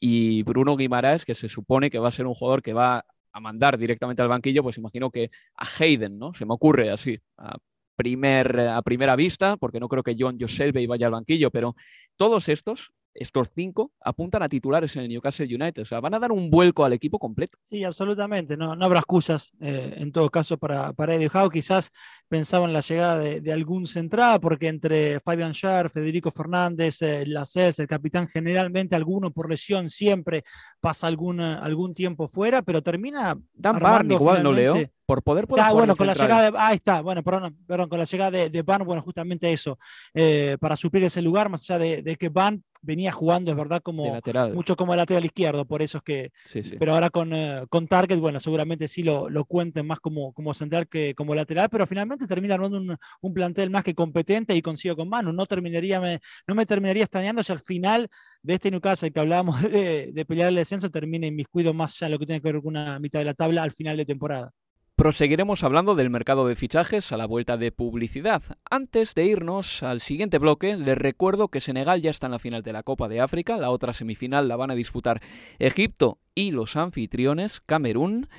[0.00, 3.40] y Bruno Guimaraes, que se supone que va a ser un jugador que va a
[3.40, 6.32] mandar directamente al banquillo, pues imagino que a Hayden, ¿no?
[6.32, 7.58] Se me ocurre así, a,
[7.96, 11.76] primer, a primera vista, porque no creo que John Joselby vaya al banquillo, pero
[12.16, 15.82] todos estos estos cinco apuntan a titulares en el Newcastle United.
[15.82, 17.58] O sea, van a dar un vuelco al equipo completo.
[17.64, 18.56] Sí, absolutamente.
[18.56, 21.50] No, no habrá excusas eh, en todo caso para, para Eddie Howe.
[21.50, 21.90] Quizás
[22.28, 27.86] pensaban en la llegada de, algún central, porque entre Fabian Schär, Federico Fernández, eh, el
[27.86, 30.44] capitán, generalmente alguno por lesión siempre
[30.80, 33.38] pasa algún, algún tiempo fuera, pero termina.
[33.52, 34.74] Dan Barn igual, ¿no, Leo?
[35.06, 37.98] Por poder poder ah, bueno, con la llegada de, ahí está, bueno, perdón, perdón, con
[37.98, 39.78] la llegada de, de Van, bueno, justamente eso,
[40.12, 43.80] eh, para suplir ese lugar, más allá de, de, que Van venía jugando, es verdad,
[43.82, 44.20] como
[44.52, 46.32] mucho como lateral izquierdo, por eso es que,
[46.78, 50.52] pero ahora con, eh, con Target, bueno, seguramente sí lo, lo, cuenten más como, como
[50.54, 54.62] central que como lateral, pero finalmente termina armando un, un plantel más que competente y
[54.62, 58.08] consigo con Manu, no terminaría, me, no me terminaría extrañando si al final
[58.42, 62.10] de este Newcastle que hablábamos de, de pelear el descenso termine inmiscuido más allá de
[62.12, 64.52] lo que tiene que ver con una mitad de la tabla al final de temporada.
[64.96, 68.42] Proseguiremos hablando del mercado de fichajes a la vuelta de publicidad.
[68.70, 72.62] Antes de irnos al siguiente bloque, les recuerdo que Senegal ya está en la final
[72.62, 75.20] de la Copa de África, la otra semifinal la van a disputar
[75.58, 78.30] Egipto y los anfitriones Camerún.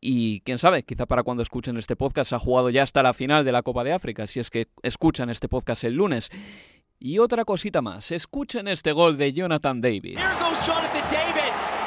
[0.00, 3.44] Y quién sabe, quizá para cuando escuchen este podcast ha jugado ya hasta la final
[3.44, 6.30] de la Copa de África, si es que escuchan este podcast el lunes.
[6.98, 10.16] Y otra cosita más, escuchen este gol de Jonathan David.
[10.16, 11.80] Jonathan David.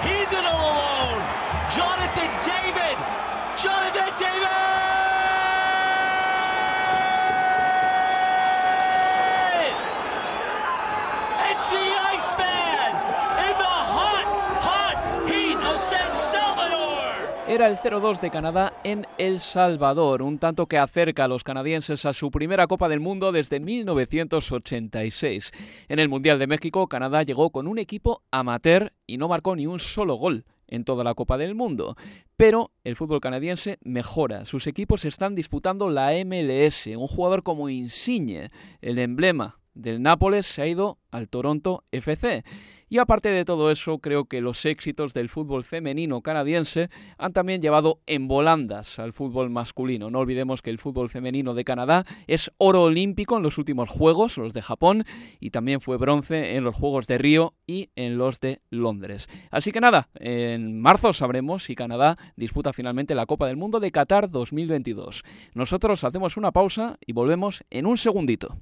[17.46, 22.06] Era el 0-2 de Canadá en El Salvador, un tanto que acerca a los canadienses
[22.06, 25.52] a su primera Copa del Mundo desde 1986.
[25.90, 29.68] En el Mundial de México, Canadá llegó con un equipo amateur y no marcó ni
[29.68, 31.98] un solo gol en toda la Copa del Mundo.
[32.38, 34.46] Pero el fútbol canadiense mejora.
[34.46, 36.88] Sus equipos están disputando la MLS.
[36.88, 38.52] Un jugador como Insigne,
[38.82, 42.46] el emblema del Nápoles, se ha ido al Toronto FC.
[42.94, 47.60] Y aparte de todo eso, creo que los éxitos del fútbol femenino canadiense han también
[47.60, 50.12] llevado en volandas al fútbol masculino.
[50.12, 54.38] No olvidemos que el fútbol femenino de Canadá es oro olímpico en los últimos Juegos,
[54.38, 55.06] los de Japón,
[55.40, 59.28] y también fue bronce en los Juegos de Río y en los de Londres.
[59.50, 63.92] Así que nada, en marzo sabremos si Canadá disputa finalmente la Copa del Mundo de
[63.92, 65.24] Qatar 2022.
[65.56, 68.56] Nosotros hacemos una pausa y volvemos en un segundito.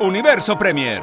[0.00, 1.02] Universo Premier,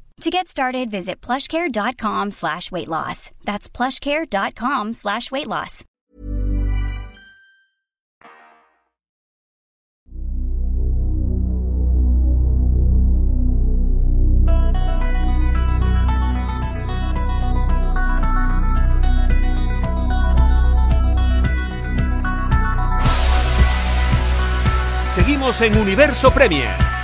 [0.21, 3.31] To get started, visit plushcare.com slash weight loss.
[3.43, 5.83] That's plushcare.com slash weight loss.
[25.15, 27.00] Seguimos en Universo Premier.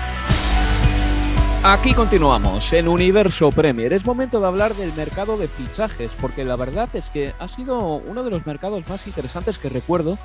[1.69, 3.91] Aquí continuamos en Universo Premier.
[3.91, 7.95] Es momento de hablar del mercado de fichajes, porque la verdad es que ha sido
[7.95, 10.17] uno de los mercados más interesantes que recuerdo,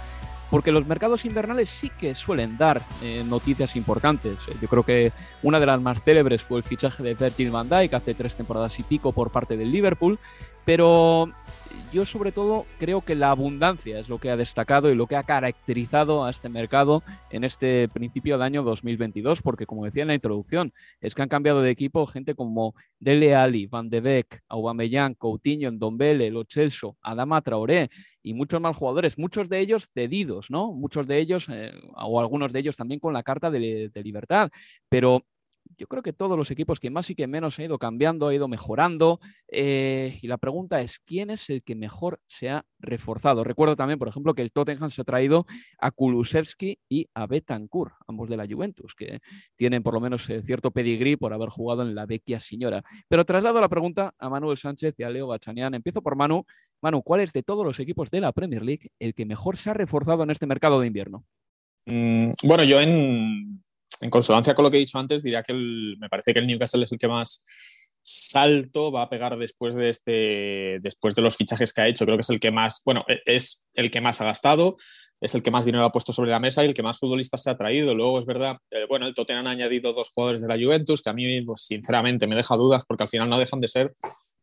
[0.52, 4.42] porque los mercados invernales sí que suelen dar eh, noticias importantes.
[4.60, 7.92] Yo creo que una de las más célebres fue el fichaje de Virgil van Dijk
[7.92, 10.20] hace tres temporadas y pico por parte del Liverpool,
[10.64, 11.32] pero
[11.92, 15.16] yo sobre todo creo que la abundancia es lo que ha destacado y lo que
[15.16, 20.08] ha caracterizado a este mercado en este principio de año 2022, porque como decía en
[20.08, 24.42] la introducción, es que han cambiado de equipo gente como Dele Ali, Van de Beek,
[24.48, 27.90] Aubameyang, Coutinho, Ndombele, Lo Celso, Adama Traoré
[28.22, 30.72] y muchos más jugadores, muchos de ellos cedidos, ¿no?
[30.72, 34.50] Muchos de ellos, eh, o algunos de ellos también con la carta de, de libertad,
[34.88, 35.26] pero
[35.78, 38.34] yo creo que todos los equipos que más y que menos han ido cambiando, ha
[38.34, 39.20] ido mejorando.
[39.48, 43.44] Eh, y la pregunta es, ¿quién es el que mejor se ha reforzado?
[43.44, 45.46] Recuerdo también, por ejemplo, que el Tottenham se ha traído
[45.78, 49.20] a Kulusevski y a Betancourt, ambos de la Juventus, que
[49.56, 52.82] tienen por lo menos eh, cierto pedigrí por haber jugado en la vecchia señora.
[53.08, 55.74] Pero traslado la pregunta a Manuel Sánchez y a Leo Bachanian.
[55.74, 56.44] Empiezo por Manu.
[56.80, 59.70] Manu, ¿cuál es de todos los equipos de la Premier League el que mejor se
[59.70, 61.24] ha reforzado en este mercado de invierno?
[61.86, 63.61] Mm, bueno, yo en,
[64.02, 66.84] en consonancia con lo que he dicho antes, diría que me parece que el Newcastle
[66.84, 67.44] es el que más
[68.02, 72.04] salto va a pegar después de este después de los fichajes que ha hecho.
[72.04, 74.76] Creo que es el que más bueno e, es el que más ha gastado
[75.20, 77.44] es el que más dinero ha puesto sobre la mesa y el que más futbolistas
[77.44, 77.94] se ha traído.
[77.94, 81.10] Luego es verdad eh, bueno el Tottenham ha añadido dos jugadores de la Juventus que
[81.10, 83.92] a mí pues, sinceramente me deja dudas porque al final no dejan de ser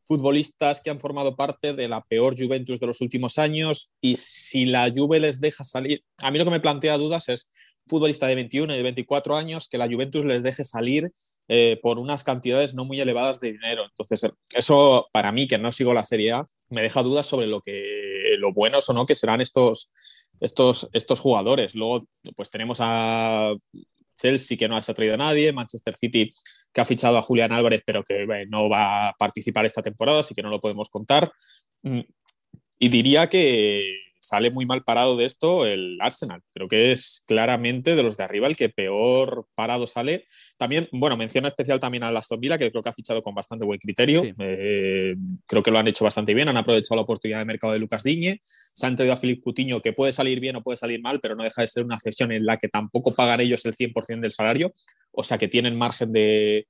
[0.03, 3.91] futbolistas que han formado parte de la peor Juventus de los últimos años.
[4.01, 7.49] Y si la Juve les deja salir a mí lo que me plantea dudas es
[7.89, 11.11] futbolista de 21 y de 24 años que la Juventus les deje salir
[11.47, 13.83] eh, por unas cantidades no muy elevadas de dinero.
[13.85, 17.61] Entonces, eso para mí, que no sigo la Serie A, me deja dudas sobre lo
[17.61, 19.91] que lo buenos o no que serán estos,
[20.39, 21.75] estos, estos jugadores.
[21.75, 23.53] Luego, pues tenemos a
[24.15, 26.31] Chelsea, que no se ha traído a nadie, Manchester City,
[26.71, 30.35] que ha fichado a Julián Álvarez, pero que no va a participar esta temporada, así
[30.35, 31.31] que no lo podemos contar.
[31.81, 32.01] Mm,
[32.79, 36.41] y diría que, sale muy mal parado de esto el Arsenal.
[36.51, 40.25] Creo que es claramente de los de arriba el que peor parado sale.
[40.57, 43.65] También, bueno, menciono especial también a Aston Villa, que creo que ha fichado con bastante
[43.65, 44.23] buen criterio.
[44.39, 45.15] Eh,
[45.47, 48.03] creo que lo han hecho bastante bien, han aprovechado la oportunidad de mercado de Lucas
[48.03, 51.19] Diñe, se han traído a Filipe Cutiño, que puede salir bien o puede salir mal,
[51.19, 54.19] pero no deja de ser una cesión en la que tampoco pagan ellos el 100%
[54.19, 54.73] del salario,
[55.11, 56.67] o sea que tienen margen de,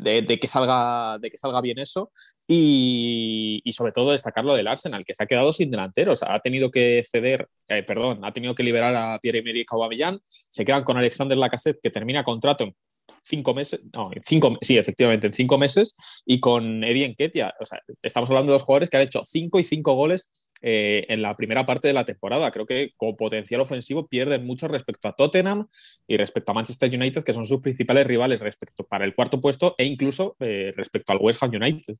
[0.00, 2.10] de, que salga, de que salga bien eso
[2.46, 6.22] y, sobre todo destacar lo del Arsenal, que se ha quedado sin delanteros.
[6.22, 10.18] Ha tenido que ceder, eh, perdón, ha tenido que liberar a Pierre-Emerick Aubameyang.
[10.22, 12.74] Se quedan con Alexander Lacazette, que termina contrato en
[13.22, 17.54] cinco meses, no, cinco, sí, efectivamente, en cinco meses, y con Eddie Enketia.
[17.60, 17.64] O
[18.02, 21.36] estamos hablando de dos jugadores que han hecho cinco y cinco goles eh, en la
[21.36, 22.50] primera parte de la temporada.
[22.50, 25.68] Creo que con potencial ofensivo pierden mucho respecto a Tottenham
[26.06, 29.74] y respecto a Manchester United, que son sus principales rivales respecto para el cuarto puesto
[29.78, 31.94] e incluso eh, respecto al West Ham United.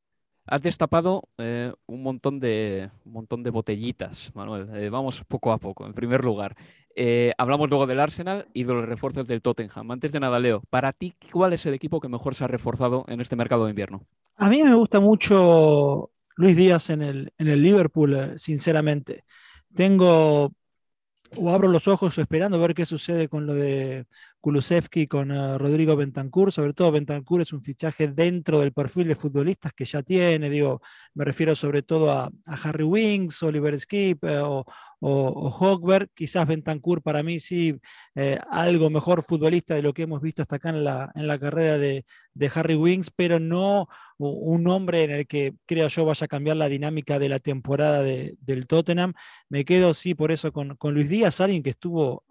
[0.48, 4.90] Has destapado eh, un, montón de, un montón de botellitas, Manuel.
[4.90, 5.86] vamos poco a poco.
[5.86, 6.56] En primer lugar,
[7.36, 9.90] hablamos luego del Arsenal y de los refuerzos del Tottenham.
[9.90, 13.04] Antes de nada, Leo, para ti, ¿cuál es el equipo que mejor se ha reforzado
[13.08, 14.06] en este mercado de invierno?
[14.36, 19.24] A mí me gusta mucho Luis Díaz en el, en el Liverpool, eh, sinceramente.
[19.74, 20.52] Tengo
[21.38, 24.06] o abro los ojos esperando a ver qué sucede con lo de
[24.46, 26.52] Kulusevski, con eh, Rodrigo Bentancur.
[26.52, 30.48] Sobre todo, Bentancur es un fichaje dentro del perfil de futbolistas que ya tiene.
[30.48, 30.80] Digo,
[31.14, 32.30] me refiero sobre todo a,
[32.62, 34.64] Harry Wings, Oliver Skip eh, o,
[35.00, 35.90] o.
[36.14, 37.74] Quizás Bentancur para mí sí,
[38.14, 41.40] eh, algo mejor futbolista de lo que hemos visto hasta acá en la, en la
[41.40, 42.04] carrera de,
[42.54, 46.68] Harry Wings, pero no un hombre en el que creo yo vaya a cambiar la
[46.68, 49.12] dinámica de la temporada del Tottenham.
[49.48, 52.22] Me quedo sí por eso con, con Luis Díaz, alguien que estuvo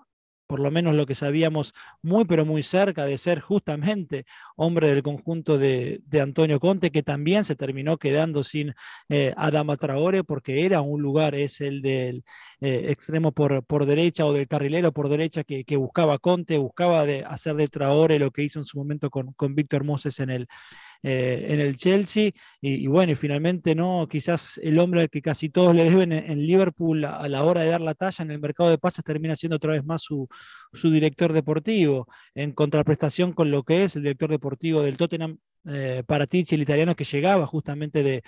[0.47, 5.03] por lo menos lo que sabíamos, muy pero muy cerca de ser justamente hombre del
[5.03, 8.73] conjunto de, Antonio Conte, que también se terminó quedando sin
[9.09, 12.23] eh, Adama Traore porque era un lugar, es el del
[12.61, 17.23] eh, extremo por, por, derecha o del carrilero por derecha que, buscaba Conte, buscaba de
[17.25, 20.47] hacer de Traore lo que hizo en su momento con, con Víctor Moses en el,
[21.07, 22.31] eh, en el Chelsea.
[22.59, 26.47] Y, bueno, y finalmente no, quizás el hombre al que casi todos le deben en,
[26.47, 29.57] Liverpool a, la hora de dar la talla en el mercado de pases termina siendo
[29.57, 30.27] otra vez más su,
[30.73, 35.37] director deportivo, en contraprestación con lo que es el director deportivo del Tottenham.
[35.67, 38.23] Eh, Paratici, el italiano que llegaba justamente de,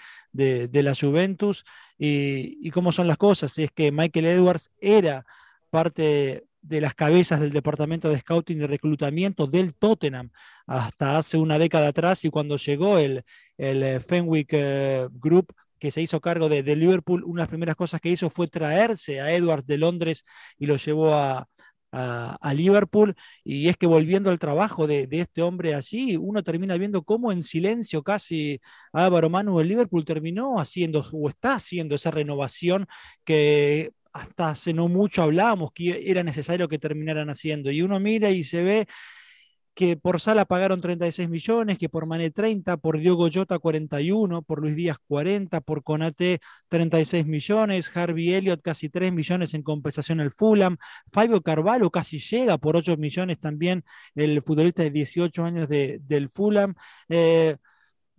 [0.67, 1.63] de, la Juventus,
[1.97, 5.25] y, y, cómo son las cosas, es que Michael Edwards era
[5.69, 10.31] parte de las cabezas del departamento de scouting y reclutamiento del Tottenham
[10.65, 13.23] hasta hace una década atrás y cuando llegó el,
[13.57, 17.75] el eh, Fenwick eh, Group que se hizo cargo de, Liverpool, una de las primeras
[17.75, 20.25] cosas que hizo fue traerse a Edwards de Londres
[20.57, 21.47] y lo llevó a,
[21.91, 23.15] a, Liverpool.
[23.43, 27.31] Y es que volviendo al trabajo de, de, este hombre allí, uno termina viendo cómo
[27.31, 28.59] en silencio casi
[28.91, 32.87] Álvaro Manu el Liverpool terminó haciendo o está haciendo esa renovación
[33.23, 37.71] que hasta hace no mucho hablábamos que era necesario que terminaran haciendo.
[37.71, 38.87] Y uno mira y se ve
[39.75, 44.59] que por Sala pagaron 36 millones, que por Mané 30, por Diogo Jota 41, por
[44.59, 50.31] Luis Díaz 40, por Conate 36 millones, Harvey Elliott casi 3 millones en compensación al
[50.31, 50.77] Fulham,
[51.11, 53.83] Fabio Carvalho casi llega por 8 millones también,
[54.15, 56.73] el futbolista de 18 años del Fulham.
[57.07, 57.57] Eh,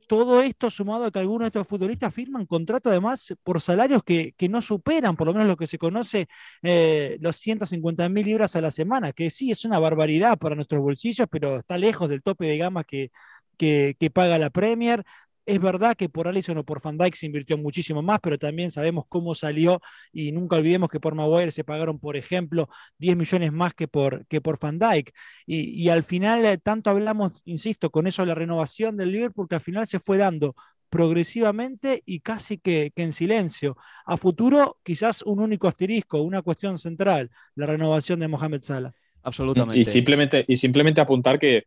[0.09, 4.35] todo esto sumado a que algunos de estos futbolistas firman contrato además por salarios que,
[4.51, 6.29] no superan, por lo menos lo que se conoce,
[6.63, 10.83] eh, los 150 mil libras a la semana, que sí es una barbaridad para nuestros
[10.83, 13.11] bolsillos, pero está lejos del tope de gama que,
[13.57, 15.05] que, que paga la Premier.
[15.49, 18.71] Es verdad que por Allison o por Van Dyke se invirtió muchísimo más, pero también
[18.71, 19.81] sabemos cómo salió
[20.13, 24.27] y nunca olvidemos que por Maguire se pagaron, por ejemplo, 10 millones más que por,
[24.27, 25.15] que por Van Dyke.
[25.47, 29.55] Y, al final, eh, tanto hablamos, insisto, con eso de la renovación del Liverpool, que
[29.55, 30.55] al final se fue dando
[30.91, 33.79] progresivamente y casi que, en silencio.
[34.05, 38.93] A futuro, quizás un único asterisco, una cuestión central, la renovación de Mohamed Salah.
[39.23, 39.79] Absolutamente.
[39.79, 41.63] Y simplemente, y simplemente apuntar que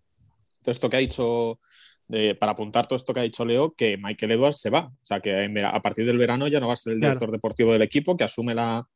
[0.62, 1.60] todo esto que ha dicho
[2.40, 4.88] para apuntar todo esto que ha dicho Leo, que Michael Edwards se va.
[4.88, 7.72] O sea, que a partir del verano ya no va a ser el director deportivo
[7.74, 8.88] del equipo, que asume la,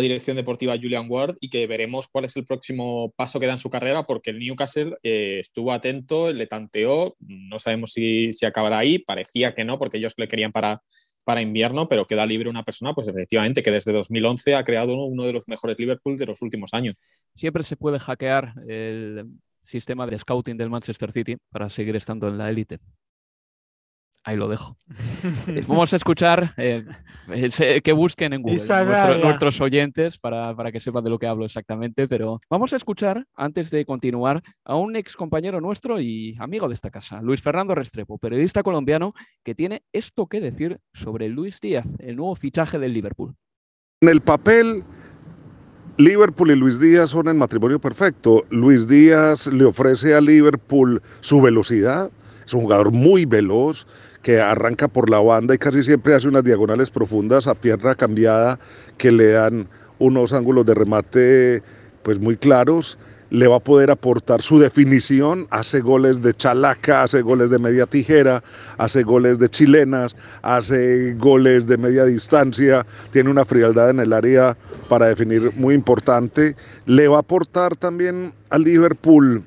[0.00, 3.58] dirección deportiva Julian Ward y que veremos cuál es el próximo paso que da en
[3.58, 8.78] su carrera, porque el Newcastle eh, estuvo atento, le tanteó, no sabemos si, si, acabará
[8.78, 10.82] ahí, parecía que no, porque ellos le querían para,
[11.24, 15.24] para invierno, pero queda libre una persona, pues efectivamente, que desde 2011 ha creado uno
[15.24, 17.00] de los mejores Liverpool de los últimos años.
[17.34, 19.26] Siempre se puede hackear el
[19.64, 22.78] sistema de scouting del Manchester City para seguir estando en la élite.
[24.24, 24.76] Ahí lo dejo.
[25.48, 26.84] Eh, vamos a escuchar eh,
[27.82, 32.06] que busquen en Google nuestros oyentes para, para, que sepan de lo que hablo exactamente,
[32.06, 36.74] pero vamos a escuchar, antes de continuar, a un ex compañero nuestro y amigo de
[36.74, 39.12] esta casa, Luis Fernando Restrepo, periodista colombiano,
[39.42, 43.34] que tiene esto que decir sobre Luis Díaz, el nuevo fichaje del Liverpool.
[44.00, 44.84] En el papel,
[45.98, 48.44] Liverpool y Luis Díaz son el matrimonio perfecto.
[48.48, 52.10] Luis Díaz le ofrece a Liverpool su velocidad,
[52.46, 53.86] es un jugador muy veloz
[54.22, 58.58] que arranca por la banda y casi siempre hace unas diagonales profundas a pierna cambiada
[58.96, 59.68] que le dan
[59.98, 61.62] unos ángulos de remate
[62.02, 62.96] pues muy claros
[63.32, 67.86] le va a poder aportar su definición, hace goles de chalaca, hace goles de media
[67.86, 68.44] tijera,
[68.76, 74.54] hace goles de chilenas, hace goles de media distancia, tiene una frialdad en el área
[74.90, 76.54] para definir muy importante,
[76.84, 79.42] le va a aportar también al Liverpool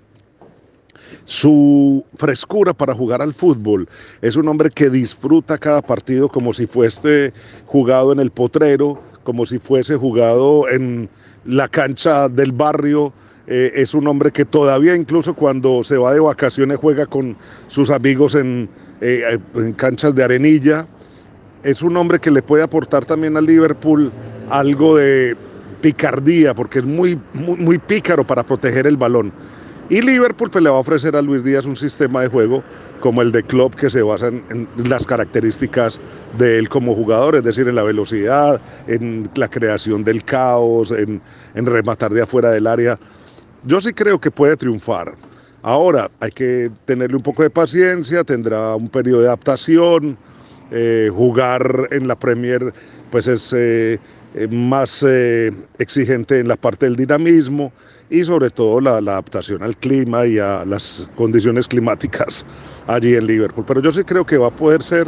[1.25, 3.87] su frescura para jugar al fútbol.
[4.23, 7.33] Es un hombre que disfruta cada partido como si fuese
[7.67, 11.07] jugado en el potrero, como si fuese jugado en
[11.45, 13.13] la cancha del barrio,
[13.47, 17.35] eh, es un hombre que todavía incluso cuando se va de vacaciones juega con
[17.67, 18.67] sus amigos en,
[19.01, 20.87] eh, en canchas de arenilla.
[21.63, 24.11] Es un hombre que le puede aportar también al Liverpool
[24.49, 25.35] algo de
[25.81, 29.31] picardía, porque es muy, muy, muy pícaro para proteger el balón.
[29.89, 32.63] Y Liverpool pues, le va a ofrecer a Luis Díaz un sistema de juego
[33.01, 35.99] como el de Klopp que se basa en, las características
[36.39, 41.21] de él como jugador, es decir, en la velocidad, en la creación del caos, en,
[41.53, 42.97] en rematar de afuera del área.
[43.65, 45.15] Yo sí creo que puede triunfar.
[45.63, 50.15] Ahora hay que tenerle un poco de paciencia, tendrá un periodo de adaptación,
[50.69, 52.71] eh, jugar en la Premier
[53.09, 53.99] pues es eh,
[54.35, 55.03] eh, más
[55.79, 57.71] exigente en la parte del dinamismo
[58.11, 62.45] y sobre todo la, la, adaptación al clima y a las condiciones climáticas
[62.85, 63.65] allí en Liverpool.
[63.67, 65.07] Pero yo sí creo que va a poder ser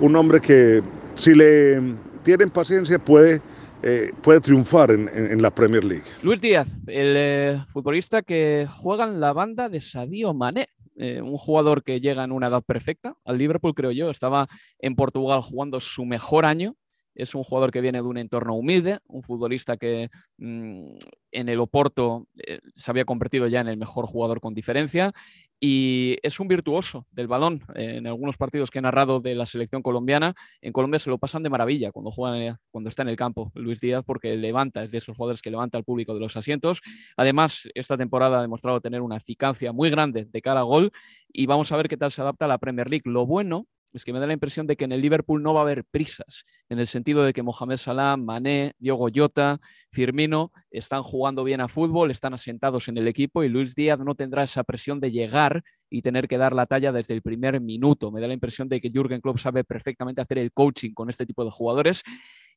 [0.00, 0.82] un hombre que
[1.14, 1.82] si le
[2.22, 3.42] tienen paciencia puede
[3.82, 6.04] eh, puede triunfar en, la Premier League.
[6.22, 10.68] Luis Díaz, el eh, futbolista que juega en la banda de Sadio Mané.
[10.96, 14.10] Eh, un jugador que llega en una edad perfecta al Liverpool, creo yo.
[14.10, 14.48] Estaba
[14.80, 16.74] en Portugal jugando su mejor año
[17.14, 20.98] es un jugador que viene de un entorno humilde, un futbolista que mm,
[21.32, 22.28] en el Oporto
[22.76, 25.12] se había convertido ya en el mejor jugador con diferencia
[25.60, 27.64] y es un virtuoso del balón.
[27.74, 31.42] En algunos partidos que he narrado de la selección colombiana, en Colombia se lo pasan
[31.42, 34.92] de maravilla cuando juegan, eh, cuando está en el campo Luis Díaz, porque levanta, es
[34.92, 36.80] de esos jugadores que levanta al público de los asientos.
[37.16, 40.92] Además, esta temporada ha demostrado tener una eficacia muy grande de cara a gol
[41.32, 43.02] y vamos a ver qué tal se adapta a la Premier League.
[43.06, 45.60] Lo bueno es que me da la impresión de que en el Liverpool no va
[45.60, 49.60] a haber prisas, en el sentido de que Mohamed Salah, Mané, Diogo Jota,
[49.90, 54.14] Firmino están jugando bien a fútbol, están asentados en el equipo y Luis Díaz no
[54.14, 58.12] tendrá esa presión de llegar y tener que dar la talla desde el primer minuto.
[58.12, 61.24] Me da la impresión de que Jürgen Klopp sabe perfectamente hacer el coaching con este
[61.24, 62.02] tipo de jugadores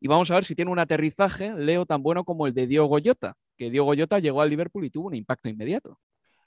[0.01, 2.97] y vamos a ver si tiene un aterrizaje, Leo, tan bueno como el de Diogo
[3.03, 5.99] Jota, que Diogo Jota llegó al Liverpool y tuvo un impacto inmediato.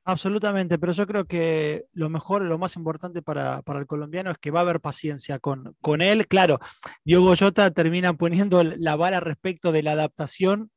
[0.06, 4.50] Absolutamente, pero yo creo que lo mejor, lo más importante para, el colombiano es que
[4.50, 6.28] va a haber paciencia con, con él.
[6.28, 6.58] Claro,
[7.04, 10.70] Diogo Jota termina poniendo la vara respecto de la adaptación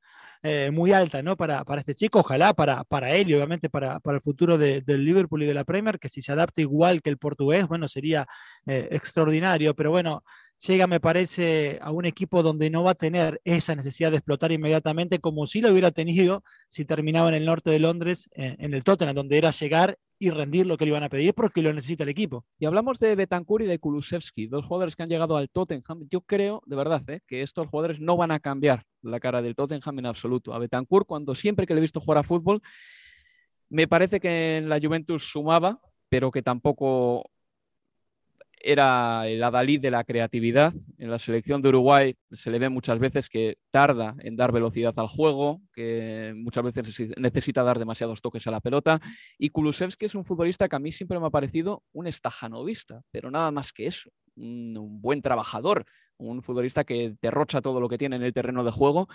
[0.44, 1.36] eh, muy alta ¿no?
[1.36, 5.46] para, este chico, ojalá para, para él y obviamente para, el futuro del Liverpool y
[5.48, 8.28] de la Premier, que si se adapta igual que el portugués, bueno, sería
[8.66, 10.24] eh, extraordinario, pero bueno,
[10.66, 14.52] llega, me parece, a un equipo donde no va a tener esa necesidad de explotar
[14.52, 18.84] inmediatamente, como si lo hubiera tenido si terminaba en el norte de Londres, en, el
[18.84, 22.04] Tottenham, donde era llegar y rendir lo que le iban a pedir porque lo necesita
[22.04, 22.46] el equipo.
[22.60, 26.08] Y hablamos de Betancourt y de Kulusevski, dos jugadores que han llegado al Tottenham.
[26.10, 27.22] Yo creo, de verdad, ¿eh?
[27.28, 30.54] que estos jugadores no van a cambiar la cara del Tottenham en absoluto.
[30.54, 32.62] A Betancourt, cuando siempre que le he visto jugar a fútbol,
[33.70, 35.80] me parece que en la Juventus sumaba,
[36.10, 37.30] pero que tampoco
[38.60, 40.74] era el adalid de la creatividad.
[40.98, 44.94] En la selección de Uruguay se le ve muchas veces que tarda en dar velocidad
[44.98, 49.00] al juego, que muchas veces necesita dar demasiados toques a la pelota.
[49.38, 53.32] Y Kulusevski es un futbolista que a mí siempre me ha parecido un estajanovista, pero
[53.32, 55.86] nada más que eso, un buen trabajador,
[56.18, 59.08] un futbolista que derrocha todo lo que tiene en el terreno de juego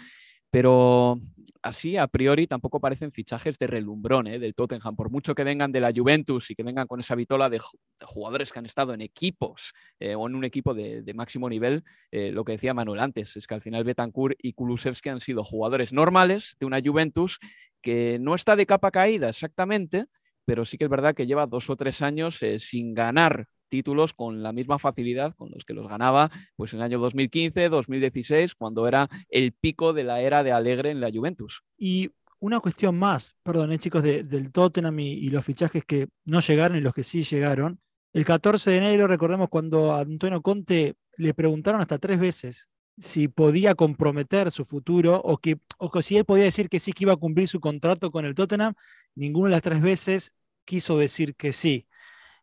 [0.53, 1.19] pero
[1.63, 4.39] así a priori tampoco parecen fichajes de relumbrón ¿eh?
[4.39, 7.49] del Tottenham, por mucho que vengan de la Juventus y que vengan con esa vitola
[7.49, 7.59] de,
[8.03, 12.33] jugadores que han estado en equipos eh, o en un equipo de, máximo nivel, eh,
[12.33, 15.91] lo que decía Manuel antes, es que al final Betancourt y Kulusevski han sido jugadores
[15.91, 17.39] normales de una Juventus
[17.81, 20.05] que no está de capa caída exactamente,
[20.45, 24.43] pero sí que es verdad que lleva dos o tres años sin ganar títulos con
[24.43, 28.87] la misma facilidad con los que los ganaba pues en el año 2015, 2016, cuando
[28.87, 31.63] era el pico de la era de Alegre en la Juventus.
[31.79, 36.77] Y una cuestión más, perdón, eh, chicos, del Tottenham y, los fichajes que no llegaron
[36.77, 37.81] y los que sí llegaron.
[38.13, 42.69] El 14 de enero, recordemos cuando a Antonio Conte le preguntaron hasta tres veces
[42.99, 47.05] si podía comprometer su futuro o que, o si él podía decir que sí que
[47.05, 48.75] iba a cumplir su contrato con el Tottenham,
[49.15, 50.35] ninguna de las tres veces
[50.67, 51.87] quiso decir que sí.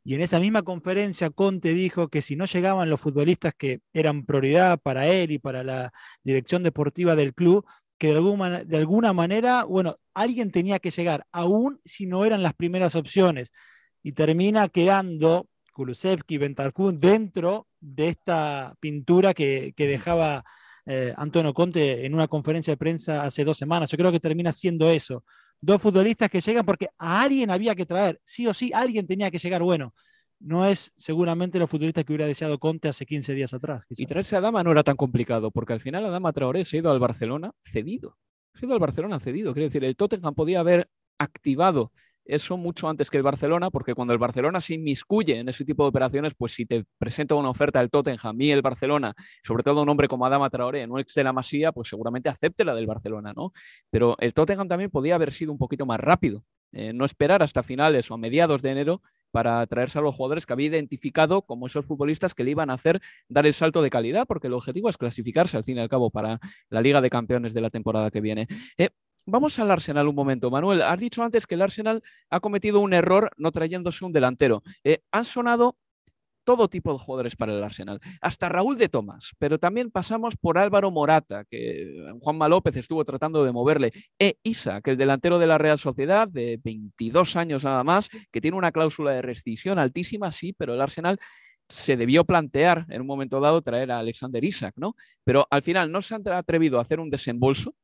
[0.03, 4.25] Y en esa misma conferencia, Conte dijo que si no llegaban los futbolistas que eran
[4.25, 5.91] prioridad para él y para la
[6.23, 7.65] dirección deportiva del club,
[7.97, 12.41] que de alguna, de alguna manera, bueno, alguien tenía que llegar, aún si no eran
[12.41, 13.51] las primeras opciones.
[14.01, 20.43] Y termina quedando Kulusevski, Bentarkun dentro de esta pintura que, dejaba
[20.85, 23.89] eh, Antonio Conte en una conferencia de prensa hace dos semanas.
[23.89, 25.23] Yo creo que termina siendo eso.
[25.61, 29.29] Dos futbolistas que llegan porque a alguien había que traer, sí o sí, alguien tenía
[29.29, 29.61] que llegar.
[29.61, 29.93] Bueno,
[30.39, 33.83] no es seguramente los futbolistas que hubiera deseado Conte hace 15 días atrás.
[33.89, 36.79] Y traerse a Dama no era tan complicado, porque al final Adama Traoré se ha
[36.79, 38.17] ido al Barcelona cedido.
[38.53, 39.53] Se ha ido al Barcelona cedido.
[39.53, 41.91] Quiere decir, el Tottenham podía haber activado
[42.29, 45.83] eso mucho antes que el Barcelona, porque cuando el Barcelona se inmiscuye en ese tipo
[45.83, 49.81] de operaciones, pues si te presenta una oferta del Tottenham y el Barcelona, sobre todo
[49.81, 52.85] un hombre como Adama Traoré, un ex de la Masía, pues seguramente acepte la del
[52.85, 53.51] Barcelona, ¿no?
[53.89, 57.63] Pero el Tottenham también podía haber sido un poquito más rápido, eh, no esperar hasta
[57.63, 59.01] finales o a mediados de enero
[59.31, 62.73] para traerse a los jugadores que había identificado como esos futbolistas que le iban a
[62.73, 65.89] hacer dar el salto de calidad, porque el objetivo es clasificarse al fin y al
[65.89, 68.47] cabo para la Liga de Campeones de la temporada que viene.
[68.77, 68.89] Eh,
[69.25, 70.51] vamos al Arsenal un momento.
[70.51, 74.63] Manuel, has dicho antes que el Arsenal ha cometido un error no trayéndose un delantero.
[74.83, 75.77] Eh, han sonado
[76.49, 80.57] todo tipo de jugadores para el Arsenal, hasta Raúl de Tomás, pero también pasamos por
[80.57, 85.45] Álvaro Morata, que Juanma López estuvo tratando de moverle, e Isa, que el delantero de
[85.45, 90.31] la Real Sociedad, de 22 años nada más, que tiene una cláusula de rescisión altísima,
[90.31, 91.19] sí, pero el Arsenal
[91.67, 94.95] se debió plantear en un momento dado traer a Alexander Isaac, ¿no?
[95.23, 97.75] Pero al final no se han atrevido a hacer un desembolso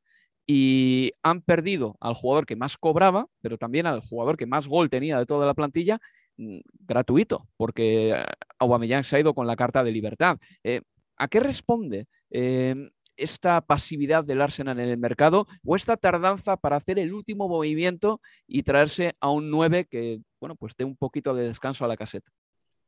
[0.46, 4.88] y han perdido al jugador que más cobraba, pero también al jugador que más gol
[4.88, 6.00] tenía de toda la plantilla
[6.38, 8.24] Mm, gratuito, porque eh,
[8.58, 10.38] Aubameyang se ha ido con la carta de libertad.
[10.62, 10.82] Eh,
[11.16, 16.76] ¿A qué responde em, esta pasividad del Arsenal en el mercado o esta tardanza para
[16.76, 21.34] hacer el último movimiento y traerse a un 9 que, bueno, pues dé un poquito
[21.34, 22.30] de descanso a la caseta?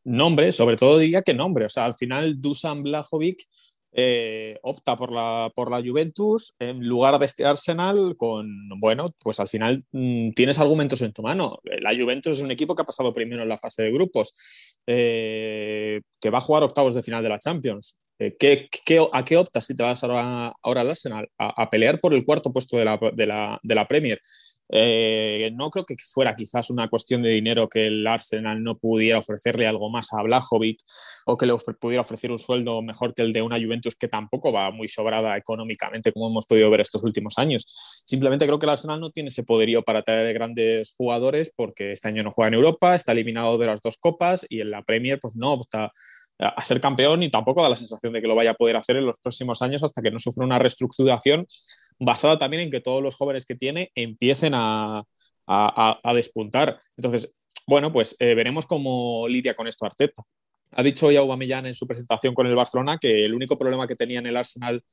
[0.04, 1.64] Nombre, sobre todo diría que nombre.
[1.64, 3.46] O sea, al final Dusan Blajovic
[3.92, 9.40] eh, opta por la, por la Juventus en lugar de este Arsenal con, bueno, pues
[9.40, 11.58] al final mm, tienes argumentos en tu mano.
[11.64, 16.00] La Juventus es un equipo que ha pasado primero en la fase de grupos, eh,
[16.20, 17.98] que va a jugar octavos de final de la Champions.
[18.20, 18.68] Eh, ¿qué,
[19.12, 21.28] a qué optas si te vas ahora, ahora al Arsenal?
[21.38, 24.20] A, pelear por el cuarto puesto de la, de la, de la Premier.
[24.70, 29.18] Eh, no creo que fuera quizás una cuestión de dinero que el Arsenal no pudiera
[29.18, 30.80] ofrecerle algo más a Blajovic
[31.26, 34.52] o que le pudiera ofrecer un sueldo mejor que el de una Juventus que tampoco
[34.52, 37.64] va muy sobrada económicamente, como hemos podido ver estos últimos años.
[38.06, 42.08] Simplemente creo que el Arsenal no tiene ese poderío para traer grandes jugadores porque este
[42.08, 45.18] año no juega en Europa, está eliminado de las dos copas y en la Premier
[45.20, 45.92] pues no opta
[46.38, 48.96] a ser campeón y tampoco da la sensación de que lo vaya a poder hacer
[48.96, 51.46] en los próximos años hasta que no sufra una reestructuración
[51.98, 55.02] basada también en que todos los jóvenes que tiene empiecen a,
[56.14, 56.78] despuntar.
[56.96, 57.32] Entonces,
[57.66, 60.22] bueno, pues eh, veremos cómo lidia con esto Arteta.
[60.72, 63.96] Ha dicho hoy Aubameyang en su presentación con el Barcelona que el único problema que
[63.96, 64.84] tenía en el Arsenal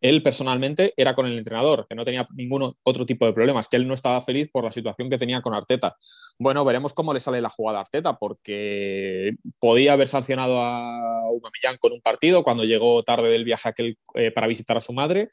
[0.00, 3.76] él personalmente era con el entrenador, que no tenía ningún otro tipo de problemas, que
[3.76, 5.96] él no estaba feliz por la situación que tenía con Arteta.
[6.38, 11.78] Bueno, veremos cómo le sale la jugada a Arteta, porque podía haber sancionado a Aubameyang
[11.78, 15.30] con un partido cuando llegó tarde del viaje aquel eh, para visitar a su madre.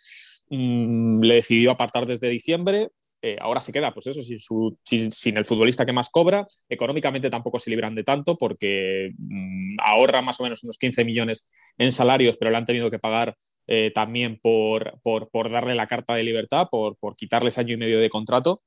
[0.50, 2.90] Mm, le decidió apartar desde diciembre.
[3.24, 6.46] Eh, ahora se queda, pues eso, sin, sin, el futbolista que más cobra.
[6.70, 11.48] Económicamente tampoco se libran de tanto porque mm, ahorra más o menos unos 15 millones
[11.78, 13.36] en salarios, pero le han tenido que pagar
[13.68, 17.78] eh, también por, por, por, darle la carta de libertad, por, por quitarles año y
[17.78, 18.62] medio de contrato.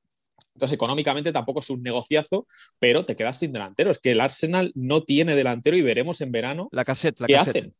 [0.55, 2.47] Entonces, económicamente tampoco es un negociazo,
[2.79, 3.91] pero te quedas sin delantero.
[3.91, 7.37] Es que el Arsenal no tiene delantero y veremos en verano la cassette, la qué
[7.37, 7.73] hacen.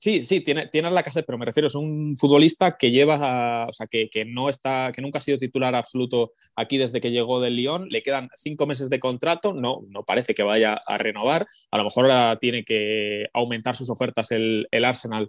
[0.00, 3.72] Sí, sí, tiene, tiene la cassette, pero me refiero, es un futbolista que lleva, o
[3.74, 7.38] sea, que, que, no está, que nunca ha sido titular absoluto aquí desde que llegó
[7.38, 7.86] del Lyon.
[7.90, 11.46] Le quedan cinco meses de contrato, no, no parece que vaya a renovar.
[11.70, 15.28] A lo mejor ahora tiene que aumentar sus ofertas el, el Arsenal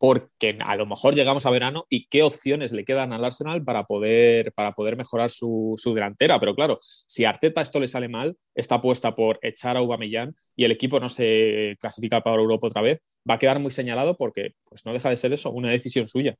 [0.00, 3.84] porque a lo mejor llegamos a verano y qué opciones le quedan al Arsenal para
[3.84, 6.40] poder, para poder mejorar su, delantera.
[6.40, 10.34] Pero claro, si a Arteta esto le sale mal, está apuesta por echar a Aubameyang
[10.56, 14.16] y el equipo no se clasifica para Europa otra vez, va a quedar muy señalado
[14.16, 16.34] porque pues, no deja de ser eso, una decisión suya.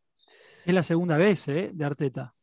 [0.65, 1.71] Es la segunda vez ¿eh?
[1.75, 2.35] de Arteta,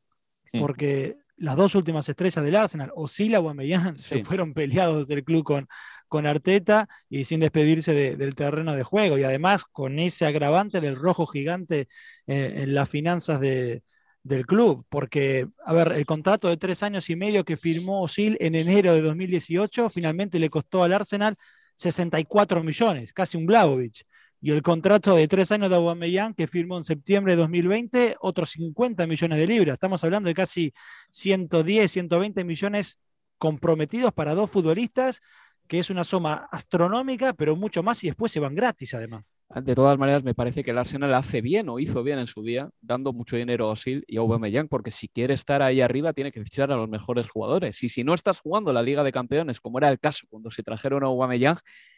[0.54, 0.60] hmm.
[0.60, 5.44] porque las dos últimas estrellas del Arsenal, Osila o Aubameyang, se fueron peleados del club
[5.44, 5.68] con,
[6.08, 9.18] con Arteta y sin despedirse del terreno de juego.
[9.18, 11.88] Y además con ese agravante del rojo gigante
[12.28, 14.86] eh, en las finanzas del club.
[14.90, 18.94] Porque, a ver, el contrato de tres años y medio que firmó Osil en enero
[18.94, 21.36] de 2018 finalmente le costó al Arsenal
[21.76, 24.04] 64 millones, casi un Blaovic.
[24.40, 28.52] Y el contrato de tres años de Aubameyang que firmó en septiembre de 2020, otros
[28.52, 29.74] 50 millones de libras.
[29.74, 30.74] Estamos hablando de casi
[31.10, 33.00] 110, 120 millones
[33.38, 35.22] comprometidos para dos futbolistas
[35.68, 39.26] que es una suma astronómica, pero mucho más y después se van gratis además.
[39.50, 42.44] De todas maneras, me parece que el Arsenal hace bien o hizo bien en su
[42.44, 46.12] día, dando mucho dinero a Osil y a Aubameyang, porque si quiere estar ahí arriba
[46.12, 47.82] tiene que fichar a los mejores jugadores.
[47.82, 50.64] Y si no estás jugando la Liga de Campeones, como era el caso cuando se
[50.64, 51.58] trajeron a Aubameyang,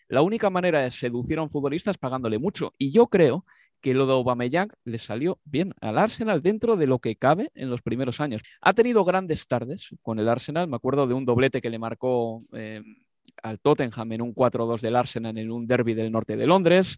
[0.10, 2.74] la única manera de seducir a un futbolista es pagándole mucho.
[2.78, 3.46] Y yo creo
[3.82, 7.72] que lo de Aubameyang le salió bien al Arsenal dentro de lo que cabe en
[7.72, 8.44] los primeros años.
[8.62, 10.68] Ha tenido grandes tardes con el Arsenal.
[10.68, 12.84] Me acuerdo de un doblete que le marcó eh,
[13.42, 16.98] al Tottenham en un 4-2 del Arsenal en un derby del norte de Londres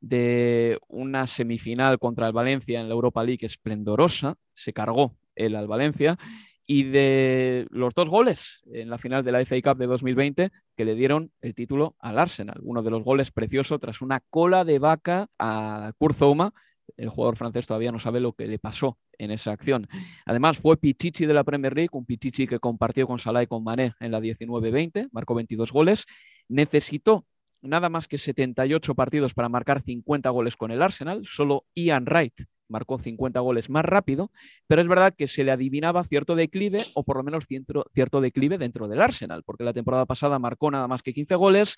[0.00, 5.68] de una semifinal contra el Valencia en la Europa League esplendorosa, se cargó él al
[5.68, 6.18] Valencia,
[6.66, 10.84] y de los dos goles en la final de la FA Cup de 2020 que
[10.84, 12.60] le dieron el título al Arsenal.
[12.62, 16.54] Uno de los goles precioso tras una cola de vaca a Kurzouma.
[16.96, 19.86] El jugador francés todavía no sabe lo que le pasó en esa acción.
[20.24, 23.62] Además, fue Pichichi de la Premier League, un Pichichi que compartió con Salah y con
[23.62, 26.06] Mané en la 19-20, marcó 22 goles.
[26.48, 27.26] Necesitó
[27.62, 31.22] nada más que 78 partidos para marcar 50 goles con el Arsenal.
[31.24, 32.34] Solo Ian Wright
[32.68, 34.30] marcó 50 goles más rápido,
[34.66, 38.20] pero es verdad que se le adivinaba cierto declive, o por lo menos cierto, cierto
[38.20, 41.76] declive dentro del Arsenal, porque la temporada pasada marcó nada más que 15 goles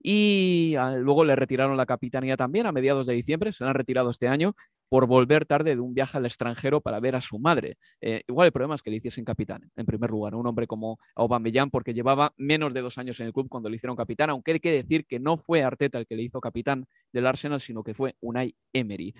[0.00, 3.76] y ah, luego le retiraron la capitanía también a mediados de diciembre, se la han
[3.76, 4.54] retirado este año
[4.88, 7.76] por volver tarde de un viaje al extranjero para ver a su madre.
[8.00, 10.98] Eh, igual el problema es que le hiciesen capitán, en primer lugar, un hombre como
[11.14, 14.52] Aubameyang, porque llevaba menos de dos años en el club cuando le hicieron capitán, aunque
[14.52, 17.82] hay que decir que no fue Arteta el que le hizo capitán del Arsenal, sino
[17.82, 19.14] que fue Unai Emery.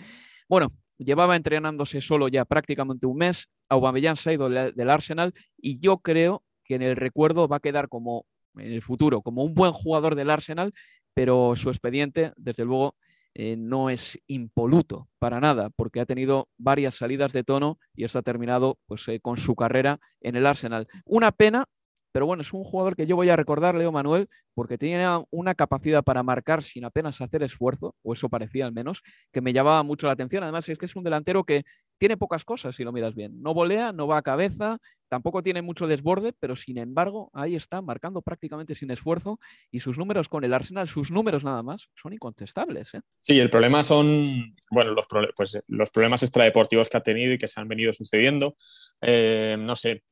[0.49, 5.79] Bueno, llevaba entrenándose solo ya prácticamente un mes, Aubameyang se ha ido del Arsenal y
[5.79, 8.25] yo creo que en el recuerdo va a quedar como
[8.57, 10.73] en el futuro como un buen jugador del Arsenal,
[11.15, 12.95] pero su expediente, desde luego,
[13.35, 18.23] eh, no es impoluto para nada, porque ha tenido varias salidas de tono y está
[18.23, 20.89] terminado pues, eh, con su carrera en el Arsenal.
[21.05, 21.67] Una pena,
[22.13, 25.55] pero bueno, es un jugador que yo voy a recordar, Leo Manuel, porque tenía una
[25.55, 29.03] capacidad para marcar sin apenas hacer esfuerzo, o eso parecía al menos,
[29.33, 30.43] que me llamaba mucho la atención.
[30.43, 31.65] Además, es que es un delantero que
[31.99, 33.43] tiene pocas cosas, si lo miras bien.
[33.43, 34.79] No volea, no va a cabeza,
[35.09, 39.39] tampoco tiene mucho desborde, pero sin embargo, ahí está, marcando prácticamente sin esfuerzo,
[39.71, 42.95] y sus números con el Arsenal, sus números nada más, son incontestables.
[42.95, 43.01] ¿eh?
[43.21, 45.07] Sí, el problema son, bueno, los,
[45.37, 48.55] pues, los problemas extradeportivos que ha tenido y que se han venido sucediendo.
[49.01, 50.03] Eh, no sé,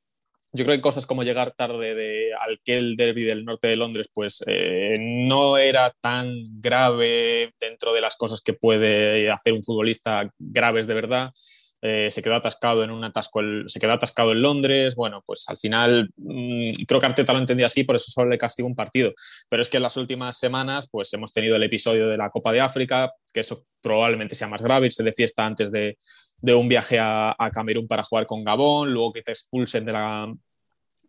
[0.56, 4.08] yo creo que cosas como llegar tarde de, al el Derby del norte de Londres,
[4.12, 10.28] pues eh, no era tan grave dentro de las cosas que puede hacer un futbolista
[10.38, 11.32] graves de verdad.
[11.82, 14.94] Eh, se quedó atascado en un atasco, se quedó atascado en Londres.
[14.96, 18.38] Bueno, pues al final mm, creo que Arteta lo entendía así, por eso solo le
[18.38, 19.12] castigó un partido.
[19.48, 22.52] Pero es que en las últimas semanas, pues hemos tenido el episodio de la Copa
[22.52, 25.96] de África, que eso probablemente sea más grave, irse de fiesta antes de,
[26.38, 29.92] de un viaje a, a, Camerún para jugar con Gabón, luego que te expulsen de
[29.92, 30.34] la,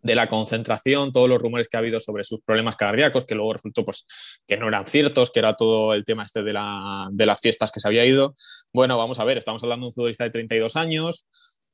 [0.07, 3.53] de la concentración, todos los rumores que ha habido sobre sus problemas cardíacos, que luego
[3.53, 4.07] resultó pues,
[4.47, 7.71] que no eran ciertos, que era todo el tema este de, la, de las fiestas
[7.71, 8.33] que se había ido.
[8.73, 11.27] Bueno, vamos a ver, estamos hablando de un futbolista de 32 años,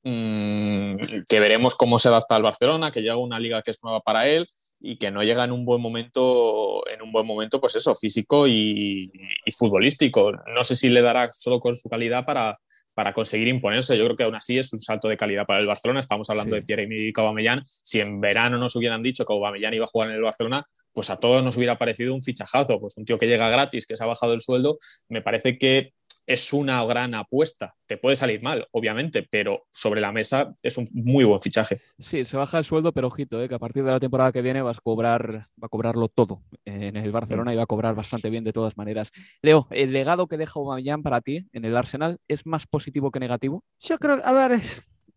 [0.03, 0.95] mmm,
[1.29, 4.27] que veremos cómo se adapta al Barcelona, que llega una liga que es nueva para
[4.27, 7.95] él y que no llega en un buen momento, en un buen momento, pues eso,
[7.95, 9.11] físico y,
[9.45, 10.33] y futbolístico.
[10.53, 12.59] No sé si le dará solo con su calidad para,
[12.93, 13.97] para conseguir imponerse.
[13.97, 15.99] Yo creo que aún así es un salto de calidad para el Barcelona.
[15.99, 17.61] Estamos hablando de Pierre-Emerick Aubameyang.
[17.65, 21.09] Si en verano nos hubieran dicho que Aubameyang iba a jugar en el Barcelona, pues
[21.09, 22.79] a todos nos hubiera parecido un fichajazo.
[22.79, 24.77] Pues un tío que llega gratis, que se ha bajado el sueldo,
[25.09, 25.93] me parece que
[26.25, 27.75] es una gran apuesta.
[27.85, 31.81] Te puede salir mal, obviamente, pero sobre la mesa es un muy buen fichaje.
[31.99, 34.41] Sí, se baja el sueldo, pero ojito, eh, que a partir de la temporada que
[34.41, 37.95] viene vas a cobrar, va a cobrarlo todo en el Barcelona y va a cobrar
[37.95, 39.11] bastante bien de todas maneras.
[39.41, 43.19] Leo, ¿el legado que deja Aubameyang para ti en el Arsenal es más positivo que
[43.19, 43.63] negativo?
[43.79, 44.59] Yo creo, a ver,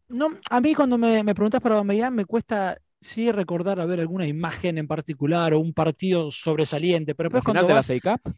[0.09, 4.01] no, a mí cuando me, me preguntas para Aubameyang me cuesta sí recordar a ver
[4.01, 8.35] alguna imagen en particular o un partido sobresaliente, pero después cuando de la 6 Cup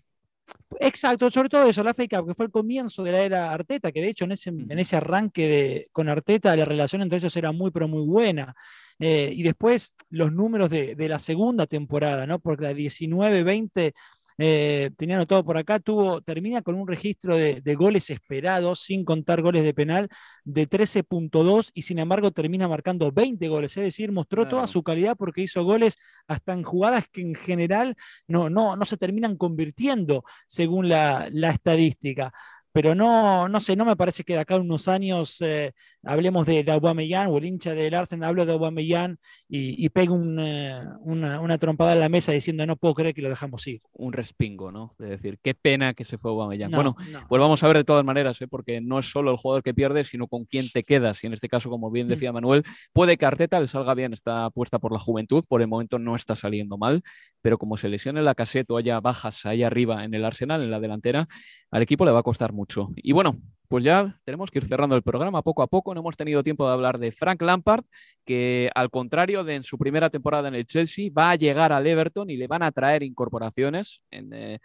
[0.80, 4.00] Exacto, sobre todo eso, la FA que fue el comienzo de la era Arteta, que
[4.00, 7.52] de hecho en ese, en ese arranque de, con Arteta la relación entre ellos era
[7.52, 8.54] muy, pero muy buena.
[9.00, 12.40] Eh, y después los números de, de, la segunda temporada, ¿no?
[12.40, 13.94] Porque la 19-20
[14.38, 19.42] eh, tenía anotado por acá, tuvo, termina con un registro de, goles esperados, sin contar
[19.42, 20.08] goles de penal,
[20.44, 25.16] de 13.2 y sin embargo termina marcando 20 goles, es decir, mostró toda su calidad
[25.16, 25.96] porque hizo goles
[26.28, 27.96] hasta en jugadas que en general
[28.28, 32.32] no, no, no se terminan convirtiendo según la, la estadística.
[32.78, 35.72] Pero no, no sé, no me parece que de acá unos años eh,
[36.04, 39.18] hablemos de, de, Aubameyang o el hincha del Arsenal hablo de Aubameyang
[39.48, 43.30] y, y pegue una, una, trompada en la mesa diciendo no puedo creer que lo
[43.30, 43.80] dejamos ir.
[43.94, 44.94] Un respingo, ¿no?
[44.96, 46.70] De decir, qué pena que se fue Aubameyang.
[46.70, 46.94] bueno,
[47.28, 48.46] pues vamos a ver de todas maneras, ¿eh?
[48.46, 51.24] porque no es solo el jugador que pierde, sino con quién te quedas.
[51.24, 52.10] Y en este caso, como bien mm.
[52.10, 52.62] decía Manuel,
[52.92, 56.14] puede que Arteta le salga bien, está apuesta por la juventud, por el momento no
[56.14, 57.02] está saliendo mal,
[57.42, 60.70] pero como se lesione la caseta o haya bajas ahí arriba en el Arsenal, en
[60.70, 61.26] la delantera,
[61.70, 62.90] al equipo le va a costar mucho.
[62.96, 63.38] Y bueno,
[63.68, 65.94] pues ya tenemos que ir cerrando el programa poco a poco.
[65.94, 67.84] No hemos tenido tiempo de hablar de Frank Lampard,
[68.24, 71.86] que al contrario de en su primera temporada en el Chelsea, va a llegar al
[71.86, 74.58] Everton y le van a traer incorporaciones en, eh,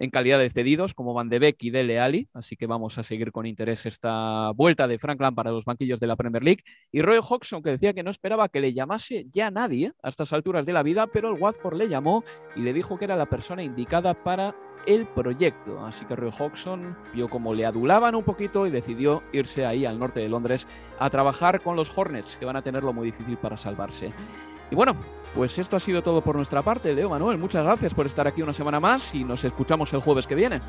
[0.00, 2.28] en calidad de cedidos como Van de Beek y Dele Ali.
[2.32, 6.00] Así que vamos a seguir con interés esta vuelta de Frank Lampard a los banquillos
[6.00, 6.62] de la Premier League.
[6.90, 10.32] Y Roy Hodgson, que decía que no esperaba que le llamase ya nadie a estas
[10.32, 12.24] alturas de la vida, pero el Watford le llamó
[12.56, 14.54] y le dijo que era la persona indicada para
[14.86, 15.84] el proyecto.
[15.84, 19.98] Así que Roy Hodgson vio como le adulaban un poquito y decidió irse ahí al
[19.98, 20.66] norte de Londres
[20.98, 24.12] a trabajar con los Hornets, que van a tenerlo muy difícil para salvarse.
[24.70, 24.94] Y bueno,
[25.34, 26.94] pues esto ha sido todo por nuestra parte.
[26.94, 30.26] Leo Manuel, muchas gracias por estar aquí una semana más y nos escuchamos el jueves
[30.26, 30.60] que viene.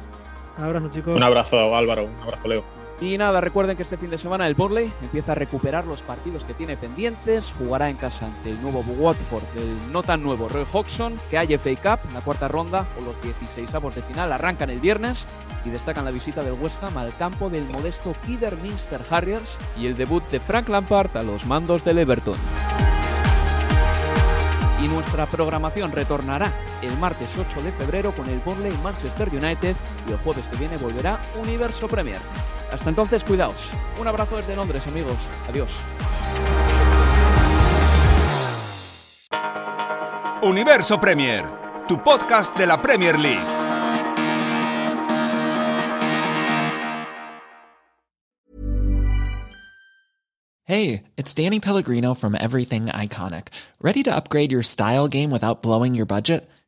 [0.57, 1.16] Un abrazo, chicos.
[1.16, 2.05] Un abrazo, Álvaro.
[2.05, 2.81] Un abrazo, Leo.
[3.02, 6.43] Y nada, recuerden que este fin de semana el Borley empieza a recuperar los partidos
[6.43, 7.52] que tiene pendientes.
[7.58, 11.58] Jugará en casa ante el nuevo Watford del no tan nuevo Roy Hodgson, que hay
[11.58, 15.26] FA Cup, la cuarta ronda o los 16 avos de final arrancan el viernes
[15.66, 19.97] y destacan la visita del West Ham al campo del modesto Kidderminster Harriers y el
[19.97, 22.38] debut de Frank Lampard a los mandos del Everton.
[24.80, 29.76] Y nuestra programación retornará el martes 8 de febrero con el Burnley Manchester United
[30.08, 32.22] y el jueves que viene volverá Universo Premier.
[32.72, 33.55] Hasta entonces, cuidaos.
[33.99, 35.17] Un abrazo desde Londres, amigos.
[35.49, 35.69] Adiós.
[40.43, 41.45] Universo Premier,
[41.88, 43.61] tu podcast de la Premier League.
[50.65, 53.49] Hey, it's Danny Pellegrino from Everything Iconic.
[53.82, 56.49] Ready to upgrade your style game without blowing your budget?